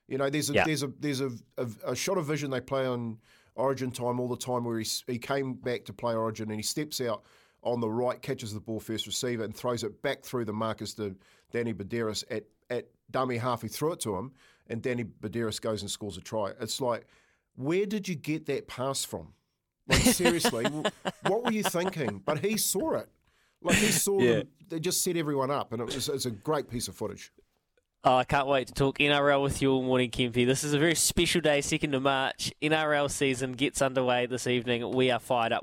You 0.07 0.17
know, 0.17 0.29
there's 0.31 0.49
a 0.49 0.53
Yeah. 0.53 0.63
there's 0.65 0.81
a 0.81 0.87
there's 0.87 1.21
a, 1.21 1.31
a, 1.59 1.67
a 1.89 1.95
shot 1.95 2.17
of 2.17 2.25
vision 2.25 2.49
they 2.49 2.61
play 2.61 2.87
on 2.87 3.19
Origin 3.55 3.91
time 3.91 4.19
all 4.19 4.27
the 4.27 4.37
time 4.37 4.63
where 4.63 4.79
he 4.79 4.87
he 5.07 5.17
came 5.19 5.53
back 5.53 5.85
to 5.85 5.93
play 5.93 6.15
Origin 6.15 6.49
and 6.49 6.59
he 6.59 6.63
steps 6.63 6.99
out 7.01 7.23
on 7.61 7.79
the 7.79 7.89
right, 7.89 8.21
catches 8.21 8.53
the 8.53 8.59
ball 8.59 8.79
first 8.79 9.05
receiver 9.07 9.43
and 9.43 9.55
throws 9.55 9.83
it 9.83 10.01
back 10.01 10.23
through 10.23 10.45
the 10.45 10.53
markers 10.53 10.93
to 10.95 11.15
Danny 11.51 11.73
Buderus 11.73 12.23
at 12.31 12.43
at 12.69 12.87
dummy 13.11 13.37
half. 13.37 13.61
He 13.61 13.67
threw 13.67 13.93
it 13.93 13.99
to 14.01 14.15
him 14.15 14.31
and 14.67 14.81
Danny 14.81 15.03
Buderus 15.03 15.61
goes 15.61 15.81
and 15.81 15.91
scores 15.91 16.17
a 16.17 16.21
try. 16.21 16.51
It's 16.59 16.81
like, 16.81 17.05
where 17.55 17.85
did 17.85 18.07
you 18.07 18.15
get 18.15 18.45
that 18.47 18.67
pass 18.67 19.03
from? 19.05 19.33
Like 19.87 20.01
seriously, 20.01 20.65
what 21.27 21.43
were 21.43 21.51
you 21.51 21.63
thinking? 21.63 22.21
But 22.25 22.39
he 22.39 22.57
saw 22.57 22.93
it. 22.95 23.09
Like 23.61 23.77
he 23.77 23.91
saw 23.91 24.19
Yeah. 24.19 24.33
them. 24.35 24.47
They 24.69 24.79
just 24.79 25.03
set 25.03 25.15
everyone 25.17 25.51
up, 25.51 25.71
and 25.73 25.81
it 25.81 25.85
was 25.85 26.09
it's 26.09 26.25
a 26.25 26.31
great 26.31 26.69
piece 26.69 26.87
of 26.87 26.95
footage. 26.95 27.31
Oh, 28.05 28.17
I 28.17 28.25
can't 28.25 28.47
wait 28.47 28.67
to 28.67 28.73
talk 28.73 28.97
NRL 28.97 29.41
with 29.41 29.61
you 29.61 29.71
all 29.71 29.81
morning, 29.81 30.11
Kempy. 30.11 30.45
This 30.45 30.65
is 30.65 30.73
a 30.73 30.77
very 30.77 30.93
special 30.93 31.39
day, 31.39 31.59
2nd 31.59 31.95
of 31.95 32.01
March. 32.01 32.51
NRL 32.61 33.09
season 33.09 33.53
gets 33.53 33.81
underway 33.81 34.25
this 34.25 34.45
evening. 34.45 34.91
We 34.91 35.09
are 35.09 35.19
fired 35.19 35.53
up. 35.53 35.61